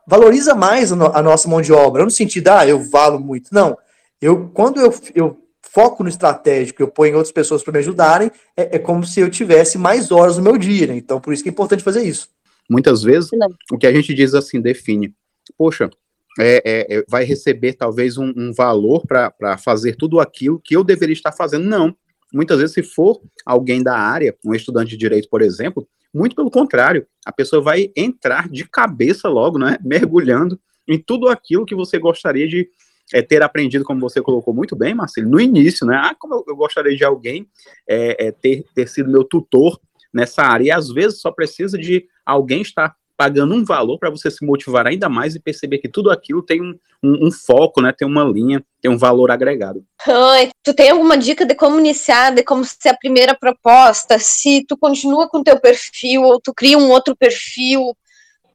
[0.07, 3.53] valoriza mais a nossa mão de obra, não no sentido, ah, eu valo muito.
[3.53, 3.77] Não.
[4.23, 8.77] Eu, quando eu, eu foco no estratégico, eu ponho outras pessoas para me ajudarem, é,
[8.77, 10.97] é, como se eu tivesse mais horas no meu dia, né?
[10.97, 12.29] Então, por isso que é importante fazer isso.
[12.71, 13.49] Muitas vezes, não.
[13.73, 15.13] o que a gente diz assim, define,
[15.57, 15.91] poxa,
[16.39, 20.85] é, é, é, vai receber talvez um, um valor para fazer tudo aquilo que eu
[20.85, 21.65] deveria estar fazendo.
[21.65, 21.95] Não.
[22.33, 25.89] Muitas vezes, se for alguém da área, um estudante de direito, por exemplo,
[26.19, 31.65] muito pelo contrário, a pessoa vai entrar de cabeça logo, né, mergulhando em tudo aquilo
[31.65, 32.69] que você gostaria de
[33.13, 35.97] é, ter aprendido, como você colocou muito bem, Marcelo, no início, né?
[35.97, 37.49] Ah, como eu, gostaria de alguém
[37.89, 39.81] é, é, ter, ter sido meu tutor
[40.13, 40.65] nessa área.
[40.65, 44.87] E às vezes só precisa de alguém estar pagando um valor para você se motivar
[44.87, 47.93] ainda mais e perceber que tudo aquilo tem um, um, um, foco, né?
[47.93, 49.85] Tem uma linha, tem um valor agregado.
[50.07, 54.21] Oi, tu tem alguma dica de como iniciar, de como ser a primeira proposta?
[54.21, 57.93] Se tu continua com teu perfil ou tu cria um outro perfil,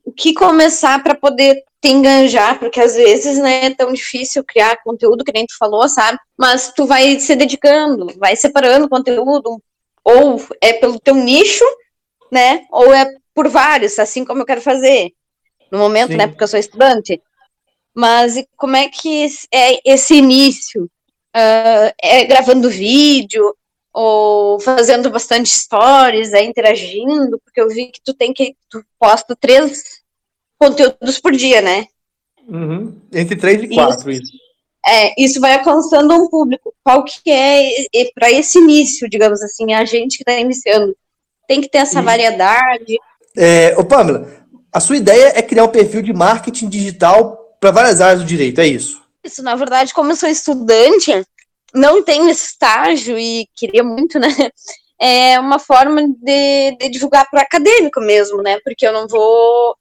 [0.06, 4.82] o que começar para poder te enganjar, porque às vezes, né, é tão difícil criar
[4.82, 6.18] conteúdo, que nem tu falou, sabe?
[6.38, 9.62] Mas tu vai se dedicando, vai separando conteúdo,
[10.06, 11.66] ou é pelo teu nicho,
[12.32, 15.14] né, ou é por vários, assim como eu quero fazer
[15.72, 16.18] no momento, né, Sim.
[16.18, 17.22] né, porque eu sou estudante.
[17.96, 20.84] Mas como é que é esse início?
[21.36, 23.56] Uh, é gravando vídeo
[23.92, 29.36] ou fazendo bastante stories, é interagindo, porque eu vi que tu tem que tu posta
[29.36, 30.02] três
[30.60, 31.86] conteúdos por dia, né?
[32.48, 33.00] Uhum.
[33.12, 34.24] Entre três e quatro, isso.
[34.24, 34.44] isso.
[34.86, 36.74] É, isso vai alcançando um público.
[36.84, 40.96] Qual que é, é para esse início, digamos assim, a gente que está iniciando?
[41.48, 42.06] Tem que ter essa uhum.
[42.06, 42.98] variedade,
[43.36, 44.28] é, ô Pamela,
[44.72, 48.60] a sua ideia é criar um perfil de marketing digital para várias áreas do direito,
[48.60, 49.02] é isso?
[49.24, 51.26] Isso, na verdade, como eu sou estudante,
[51.74, 54.28] não tenho estágio e queria muito, né?
[55.02, 58.58] É uma forma de, de divulgar para o acadêmico mesmo, né?
[58.64, 59.76] Porque eu não vou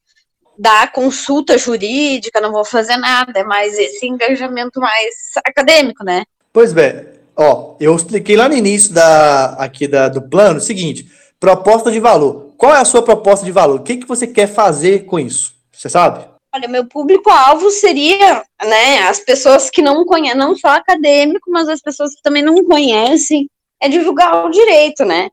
[0.59, 6.25] dar consulta jurídica, não vou fazer nada, é mais esse engajamento mais acadêmico, né?
[6.53, 11.07] Pois bem, ó, eu expliquei lá no início da, aqui da, do plano o seguinte,
[11.39, 12.52] proposta de valor.
[12.63, 13.81] Qual é a sua proposta de valor?
[13.81, 15.53] O que, que você quer fazer com isso?
[15.73, 16.25] Você sabe?
[16.55, 21.81] Olha, meu público-alvo seria, né, as pessoas que não conhecem, não só acadêmico, mas as
[21.81, 23.51] pessoas que também não conhecem,
[23.81, 25.29] é divulgar o direito, né?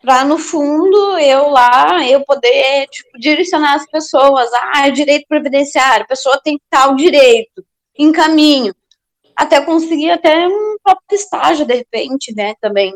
[0.00, 6.04] Para, no fundo, eu lá, eu poder, tipo, direcionar as pessoas, ah, é direito previdenciário,
[6.04, 7.66] a pessoa tem tal direito,
[7.98, 8.72] em caminho,
[9.34, 12.94] até conseguir até um próprio estágio, de repente, né, também.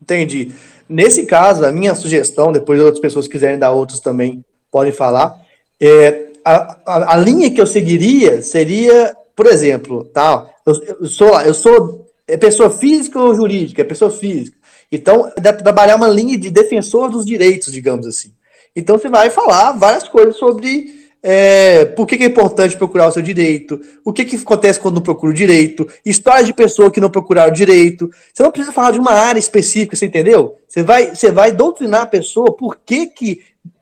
[0.00, 0.54] Entendi.
[0.88, 5.40] Nesse caso, a minha sugestão, depois outras pessoas quiserem dar outros também podem falar,
[5.80, 11.40] é, a, a, a, linha que eu seguiria seria, por exemplo, tá, eu, eu sou,
[11.40, 13.82] eu sou é pessoa física ou jurídica?
[13.82, 14.56] É pessoa física.
[14.90, 15.30] Então,
[15.62, 18.32] trabalhar uma linha de defensor dos direitos, digamos assim.
[18.74, 20.95] Então, você vai falar várias coisas sobre
[21.28, 24.94] é, por que, que, é importante procurar o seu direito, o que, que acontece quando
[24.94, 28.08] não procura o direito, histórias de pessoa que não procuraram o direito.
[28.32, 30.56] Você não precisa falar de uma área específica, você entendeu?
[30.68, 33.40] Você vai, você vai doutrinar a pessoa por que, que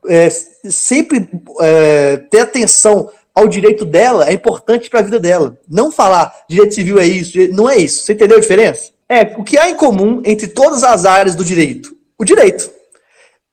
[0.09, 0.31] é,
[0.71, 1.29] sempre
[1.61, 5.59] é, ter atenção ao direito dela é importante para a vida dela.
[5.69, 8.05] Não falar direito civil é isso, não é isso.
[8.05, 8.91] Você entendeu a diferença?
[9.07, 11.95] É o que há em comum entre todas as áreas do direito.
[12.19, 12.71] O direito.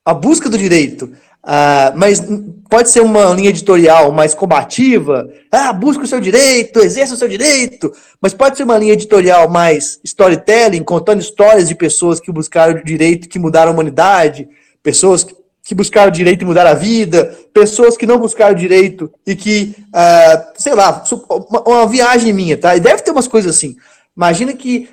[0.05, 1.11] A busca do direito,
[1.43, 2.23] ah, mas
[2.71, 7.27] pode ser uma linha editorial mais combativa, ah, busca o seu direito, exerça o seu
[7.27, 7.91] direito,
[8.21, 12.83] mas pode ser uma linha editorial mais storytelling, contando histórias de pessoas que buscaram o
[12.83, 14.47] direito, que mudaram a humanidade,
[14.81, 15.27] pessoas
[15.61, 19.35] que buscaram o direito e mudaram a vida, pessoas que não buscaram o direito e
[19.35, 22.73] que, ah, sei lá, uma, uma viagem minha, tá?
[22.73, 23.75] E deve ter umas coisas assim.
[24.15, 24.87] Imagina que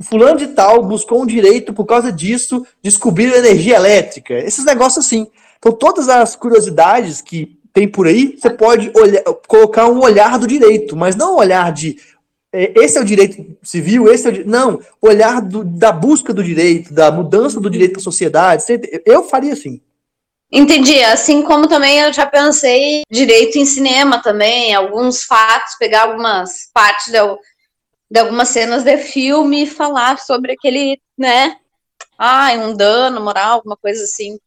[0.00, 5.26] fulano de tal buscou um direito por causa disso, descobriu energia elétrica, esses negócios assim.
[5.66, 10.46] Então, todas as curiosidades que tem por aí, você pode olhar, colocar um olhar do
[10.46, 11.96] direito, mas não um olhar de
[12.52, 16.44] é, esse é o direito civil, esse é o não, olhar do, da busca do
[16.44, 18.62] direito, da mudança do direito da sociedade.
[19.04, 19.80] Eu faria assim.
[20.52, 21.02] Entendi.
[21.02, 27.10] Assim como também eu já pensei direito em cinema também, alguns fatos, pegar algumas partes
[27.10, 27.18] de,
[28.08, 31.56] de algumas cenas de filme e falar sobre aquele, né?
[32.16, 34.38] Ah, um dano moral, alguma coisa assim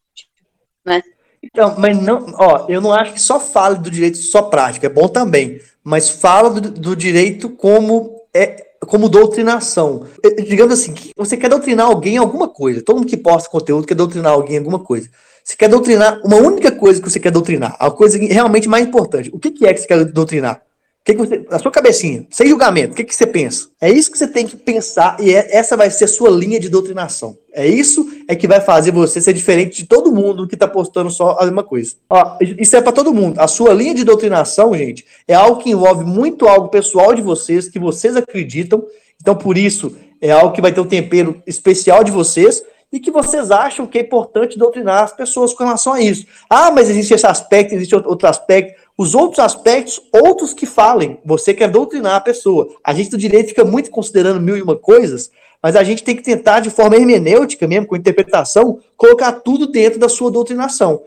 [0.89, 1.01] né?
[1.41, 4.89] Então, mas não, ó, eu não acho que só fale do direito só prática, é
[4.89, 10.05] bom também, mas fala do, do direito como é como doutrinação.
[10.47, 12.81] Digamos assim, você quer doutrinar alguém em alguma coisa.
[12.81, 15.09] Todo mundo que posta conteúdo quer doutrinar alguém em alguma coisa.
[15.43, 19.29] Você quer doutrinar uma única coisa que você quer doutrinar, a coisa realmente mais importante.
[19.33, 20.61] O que, que é que você quer doutrinar?
[21.03, 23.69] Que, que você, na sua cabecinha, sem julgamento, o que, que você pensa?
[23.81, 26.59] É isso que você tem que pensar e é, essa vai ser a sua linha
[26.59, 27.37] de doutrinação.
[27.51, 31.09] É isso é que vai fazer você ser diferente de todo mundo que está postando
[31.09, 31.95] só a mesma coisa.
[32.09, 33.39] Ó, isso é para todo mundo.
[33.39, 37.67] A sua linha de doutrinação, gente, é algo que envolve muito algo pessoal de vocês,
[37.67, 38.85] que vocês acreditam.
[39.19, 43.11] Então, por isso, é algo que vai ter um tempero especial de vocês e que
[43.11, 46.25] vocês acham que é importante doutrinar as pessoas com relação a isso.
[46.49, 48.78] Ah, mas existe esse aspecto, existe outro aspecto.
[48.99, 52.67] Os outros aspectos, outros que falem, você quer doutrinar a pessoa.
[52.83, 55.31] A gente do direito fica muito considerando mil e uma coisas,
[55.63, 59.97] mas a gente tem que tentar, de forma hermenêutica mesmo, com interpretação, colocar tudo dentro
[59.97, 61.01] da sua doutrinação.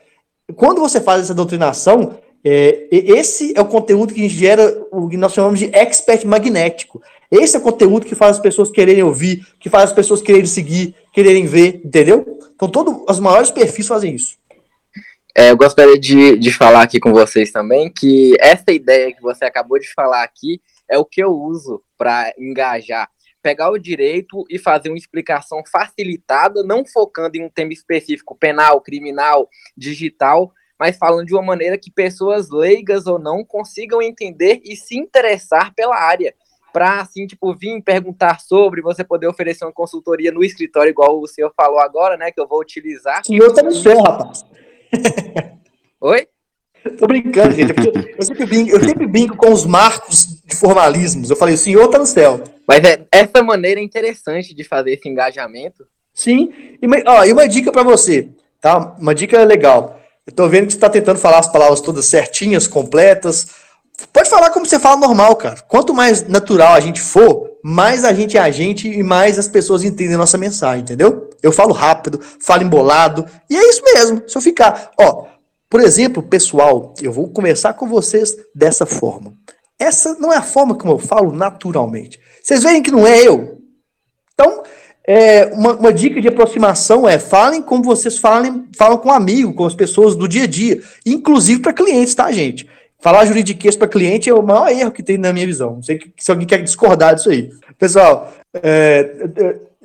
[0.56, 5.34] Quando você faz essa doutrinação, é, esse é o conteúdo que gera o que nós
[5.34, 7.02] chamamos de expert magnético.
[7.30, 10.46] Esse é o conteúdo que faz as pessoas quererem ouvir, que faz as pessoas quererem
[10.46, 12.38] seguir, quererem ver, entendeu?
[12.54, 14.36] Então, todos os maiores perfis fazem isso.
[15.34, 19.46] É, eu gostaria de, de falar aqui com vocês também que essa ideia que você
[19.46, 23.08] acabou de falar aqui é o que eu uso para engajar.
[23.42, 28.80] Pegar o direito e fazer uma explicação facilitada, não focando em um tema específico, penal,
[28.80, 34.76] criminal, digital, mas falando de uma maneira que pessoas leigas ou não consigam entender e
[34.76, 36.34] se interessar pela área.
[36.72, 41.26] Para, assim, tipo, vir perguntar sobre, você poder oferecer uma consultoria no escritório, igual o
[41.26, 42.30] senhor falou agora, né?
[42.30, 43.24] Que eu vou utilizar.
[43.24, 44.44] Senhor tá no rapaz.
[46.00, 46.26] Oi?
[46.98, 47.70] Tô brincando, gente.
[47.72, 51.30] É eu sempre, bingo, eu sempre bingo com os marcos de formalismos.
[51.30, 52.42] Eu falei, o senhor tá no céu.
[52.66, 55.86] Mas é, essa maneira é interessante de fazer esse engajamento.
[56.12, 56.52] Sim.
[56.80, 58.28] E, ó, e uma dica para você,
[58.60, 58.96] tá?
[58.98, 60.00] Uma dica legal.
[60.26, 63.48] Eu tô vendo que você tá tentando falar as palavras todas certinhas, completas.
[64.12, 65.60] Pode falar como você fala normal, cara.
[65.68, 69.48] Quanto mais natural a gente for, mais a gente é a gente e mais as
[69.48, 71.30] pessoas entendem nossa mensagem, entendeu?
[71.42, 74.22] Eu falo rápido, falo embolado, e é isso mesmo.
[74.26, 75.26] Se eu ficar, ó,
[75.70, 79.34] por exemplo, pessoal, eu vou conversar com vocês dessa forma.
[79.78, 82.20] Essa não é a forma como eu falo naturalmente.
[82.42, 83.58] Vocês veem que não é eu.
[84.34, 84.62] Então,
[85.06, 89.54] é, uma, uma, dica de aproximação é falem como vocês falem, falam com um amigo,
[89.54, 92.68] com as pessoas do dia a dia, inclusive para clientes, tá, gente?
[93.02, 95.74] Falar juridiquês para cliente é o maior erro que tem na minha visão.
[95.74, 97.50] Não sei se alguém quer discordar disso aí.
[97.76, 99.10] Pessoal, é,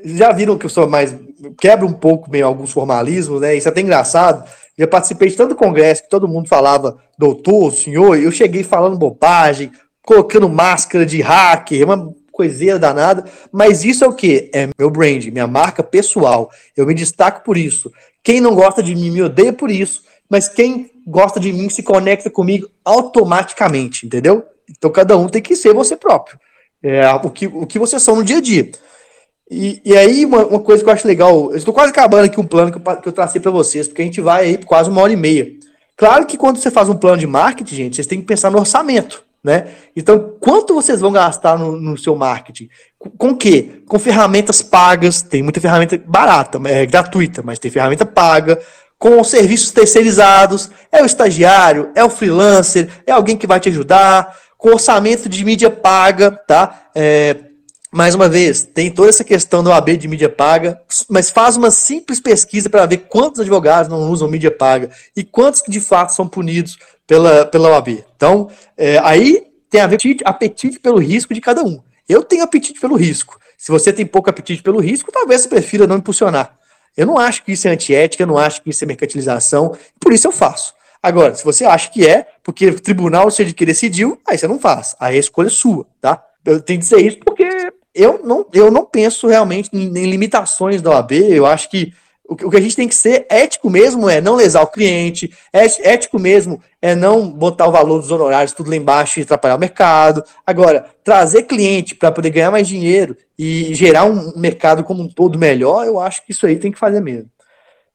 [0.05, 1.15] já viram que eu sou mais.
[1.59, 3.55] quebro um pouco bem alguns formalismos, né?
[3.55, 4.47] Isso é até engraçado.
[4.77, 8.95] Já participei de tanto congresso que todo mundo falava doutor, senhor, e eu cheguei falando
[8.95, 9.71] bobagem,
[10.03, 14.51] colocando máscara de hacker, uma coiseira danada, mas isso é o que?
[14.53, 16.51] É meu brand, minha marca pessoal.
[16.75, 17.91] Eu me destaco por isso.
[18.23, 21.81] Quem não gosta de mim me odeia por isso, mas quem gosta de mim se
[21.81, 24.43] conecta comigo automaticamente, entendeu?
[24.69, 26.37] Então cada um tem que ser você próprio.
[26.83, 28.69] É, o, que, o que vocês são no dia a dia.
[29.49, 32.39] E, e aí, uma, uma, coisa que eu acho legal, eu estou quase acabando aqui
[32.39, 34.89] um plano que eu, que eu tracei para vocês, porque a gente vai aí quase
[34.89, 35.49] uma hora e meia.
[35.95, 38.59] Claro que quando você faz um plano de marketing, gente, vocês têm que pensar no
[38.59, 39.69] orçamento, né?
[39.95, 42.69] Então, quanto vocês vão gastar no, no seu marketing?
[42.99, 43.81] Com, com o quê?
[43.87, 48.59] Com ferramentas pagas, tem muita ferramenta barata, é gratuita, mas tem ferramenta paga,
[48.97, 54.35] com serviços terceirizados, é o estagiário, é o freelancer, é alguém que vai te ajudar,
[54.57, 56.89] com orçamento de mídia paga, tá?
[56.95, 57.37] É,
[57.91, 61.71] mais uma vez, tem toda essa questão do AB de mídia paga, mas faz uma
[61.71, 66.27] simples pesquisa para ver quantos advogados não usam mídia paga e quantos de fato são
[66.27, 68.03] punidos pela, pela OAB.
[68.15, 71.81] Então, é, aí tem a ver com apetite pelo risco de cada um.
[72.09, 73.39] Eu tenho apetite pelo risco.
[73.57, 76.57] Se você tem pouco apetite pelo risco, talvez você prefira não impulsionar.
[76.97, 80.11] Eu não acho que isso é antiética, eu não acho que isso é mercantilização, por
[80.11, 80.73] isso eu faço.
[81.01, 84.59] Agora, se você acha que é, porque o tribunal seja que decidiu, aí você não
[84.59, 84.95] faz.
[84.99, 86.21] Aí a escolha é sua, tá?
[86.43, 90.81] Eu tenho que dizer isso porque eu não, eu não penso realmente em, em limitações
[90.81, 91.11] da OAB.
[91.11, 91.93] Eu acho que
[92.27, 96.19] o, que a gente tem que ser ético mesmo é não lesar o cliente, ético
[96.19, 100.23] mesmo é não botar o valor dos honorários tudo lá embaixo e atrapalhar o mercado.
[100.45, 105.39] Agora, trazer cliente para poder ganhar mais dinheiro e gerar um mercado como um todo
[105.39, 107.29] melhor, eu acho que isso aí tem que fazer mesmo.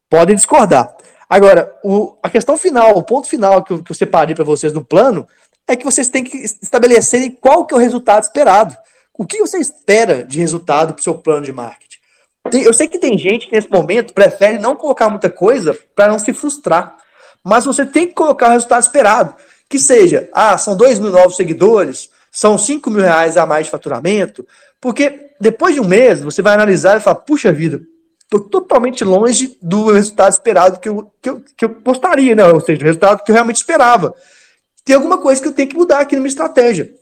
[0.09, 0.95] Podem discordar.
[1.28, 4.72] Agora, o, a questão final, o ponto final que eu, que eu separei para vocês
[4.72, 5.26] no plano
[5.68, 8.76] é que vocês têm que estabelecerem qual que é o resultado esperado.
[9.16, 11.91] O que você espera de resultado para o seu plano de marketing?
[12.51, 16.18] Eu sei que tem gente que nesse momento prefere não colocar muita coisa para não
[16.18, 16.97] se frustrar.
[17.45, 19.34] Mas você tem que colocar o resultado esperado.
[19.68, 23.70] Que seja, ah, são 2 mil novos seguidores, são 5 mil reais a mais de
[23.70, 24.47] faturamento,
[24.80, 27.80] porque depois de um mês você vai analisar e falar, puxa vida,
[28.22, 32.45] estou totalmente longe do resultado esperado que eu, que eu, que eu gostaria, né?
[32.46, 34.14] ou seja, o resultado que eu realmente esperava.
[34.84, 36.92] Tem alguma coisa que eu tenho que mudar aqui na minha estratégia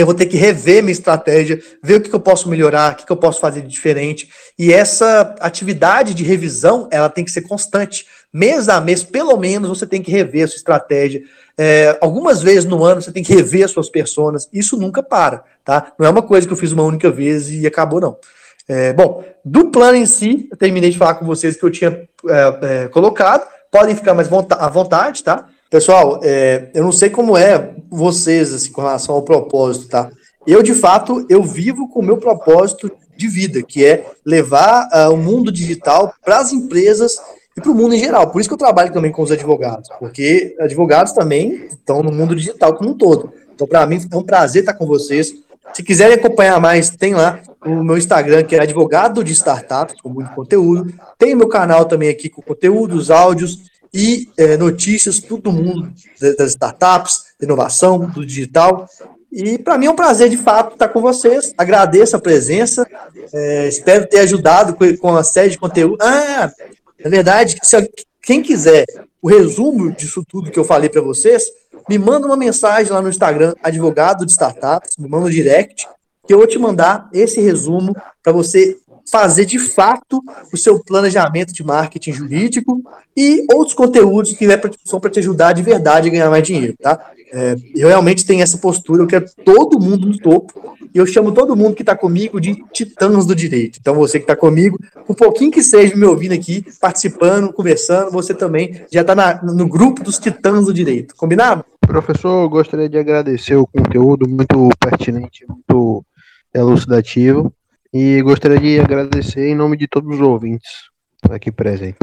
[0.00, 3.06] eu vou ter que rever minha estratégia, ver o que, eu posso melhorar, o que,
[3.06, 4.28] que eu posso fazer de diferente.
[4.58, 8.06] E essa atividade de revisão, ela tem que ser constante.
[8.32, 11.22] Mês a mês, pelo menos, você tem que rever a sua estratégia.
[11.56, 14.48] É, algumas vezes no ano você tem que rever as suas personas.
[14.52, 15.92] Isso nunca para, tá?
[15.98, 18.16] Não é uma coisa que eu fiz uma única vez e acabou, não.
[18.68, 22.08] É, bom, do plano em si, eu terminei de falar com vocês que eu tinha
[22.28, 23.46] é, é colocado.
[23.70, 25.46] Podem ficar mais à vontade, tá?
[25.70, 30.10] Pessoal, é, eu não sei como é vocês assim, com relação ao propósito, tá?
[30.46, 35.12] Eu, de fato, eu vivo com o meu propósito de vida, que é levar uh,
[35.12, 37.16] o mundo digital para as empresas
[37.56, 38.30] e para o mundo em geral.
[38.30, 42.34] Por isso que eu trabalho também com os advogados, porque advogados também estão no mundo
[42.34, 43.32] digital como um todo.
[43.54, 45.32] Então, para mim, é um prazer estar com vocês.
[45.72, 50.08] Se quiserem acompanhar mais, tem lá o meu Instagram, que é advogado de startups, com
[50.08, 50.92] muito conteúdo.
[51.18, 56.50] Tem o meu canal também aqui com conteúdos, áudios e é, notícias, todo mundo das
[56.50, 58.88] startups, inovação, do digital.
[59.30, 61.54] E para mim é um prazer, de fato, estar com vocês.
[61.56, 62.84] Agradeço a presença.
[63.32, 65.98] É, espero ter ajudado com, com a série de conteúdo.
[66.00, 66.50] Ah,
[67.04, 67.90] na verdade, se,
[68.20, 68.84] quem quiser
[69.22, 71.44] o resumo disso tudo que eu falei para vocês,
[71.88, 75.86] me manda uma mensagem lá no Instagram, advogado de startups, me manda um direct,
[76.26, 78.76] que eu vou te mandar esse resumo para você
[79.10, 80.22] fazer de fato
[80.52, 82.82] o seu planejamento de marketing jurídico
[83.16, 86.74] e outros conteúdos que é são para te ajudar de verdade a ganhar mais dinheiro,
[86.80, 87.12] tá?
[87.32, 91.32] É, eu realmente tenho essa postura, eu quero todo mundo no topo, e eu chamo
[91.32, 93.80] todo mundo que está comigo de titãs do direito.
[93.80, 98.32] Então, você que está comigo, por pouquinho que seja me ouvindo aqui, participando, conversando, você
[98.32, 101.16] também já está no grupo dos titãs do direito.
[101.16, 101.64] Combinado?
[101.80, 106.04] Professor, gostaria de agradecer o conteúdo muito pertinente, muito
[106.54, 107.52] elucidativo.
[107.94, 110.68] E gostaria de agradecer em nome de todos os ouvintes
[111.30, 112.00] aqui presentes.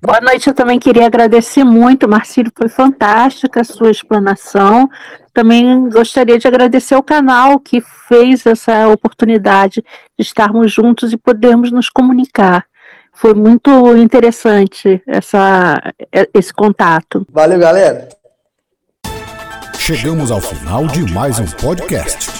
[0.00, 4.88] Boa noite, eu também queria agradecer muito, Marcílio, foi fantástica a sua explanação.
[5.34, 9.82] Também gostaria de agradecer ao canal que fez essa oportunidade
[10.16, 12.64] de estarmos juntos e podermos nos comunicar.
[13.12, 15.92] Foi muito interessante essa,
[16.32, 17.26] esse contato.
[17.32, 18.08] Valeu, galera.
[19.76, 22.39] Chegamos ao final de mais um podcast.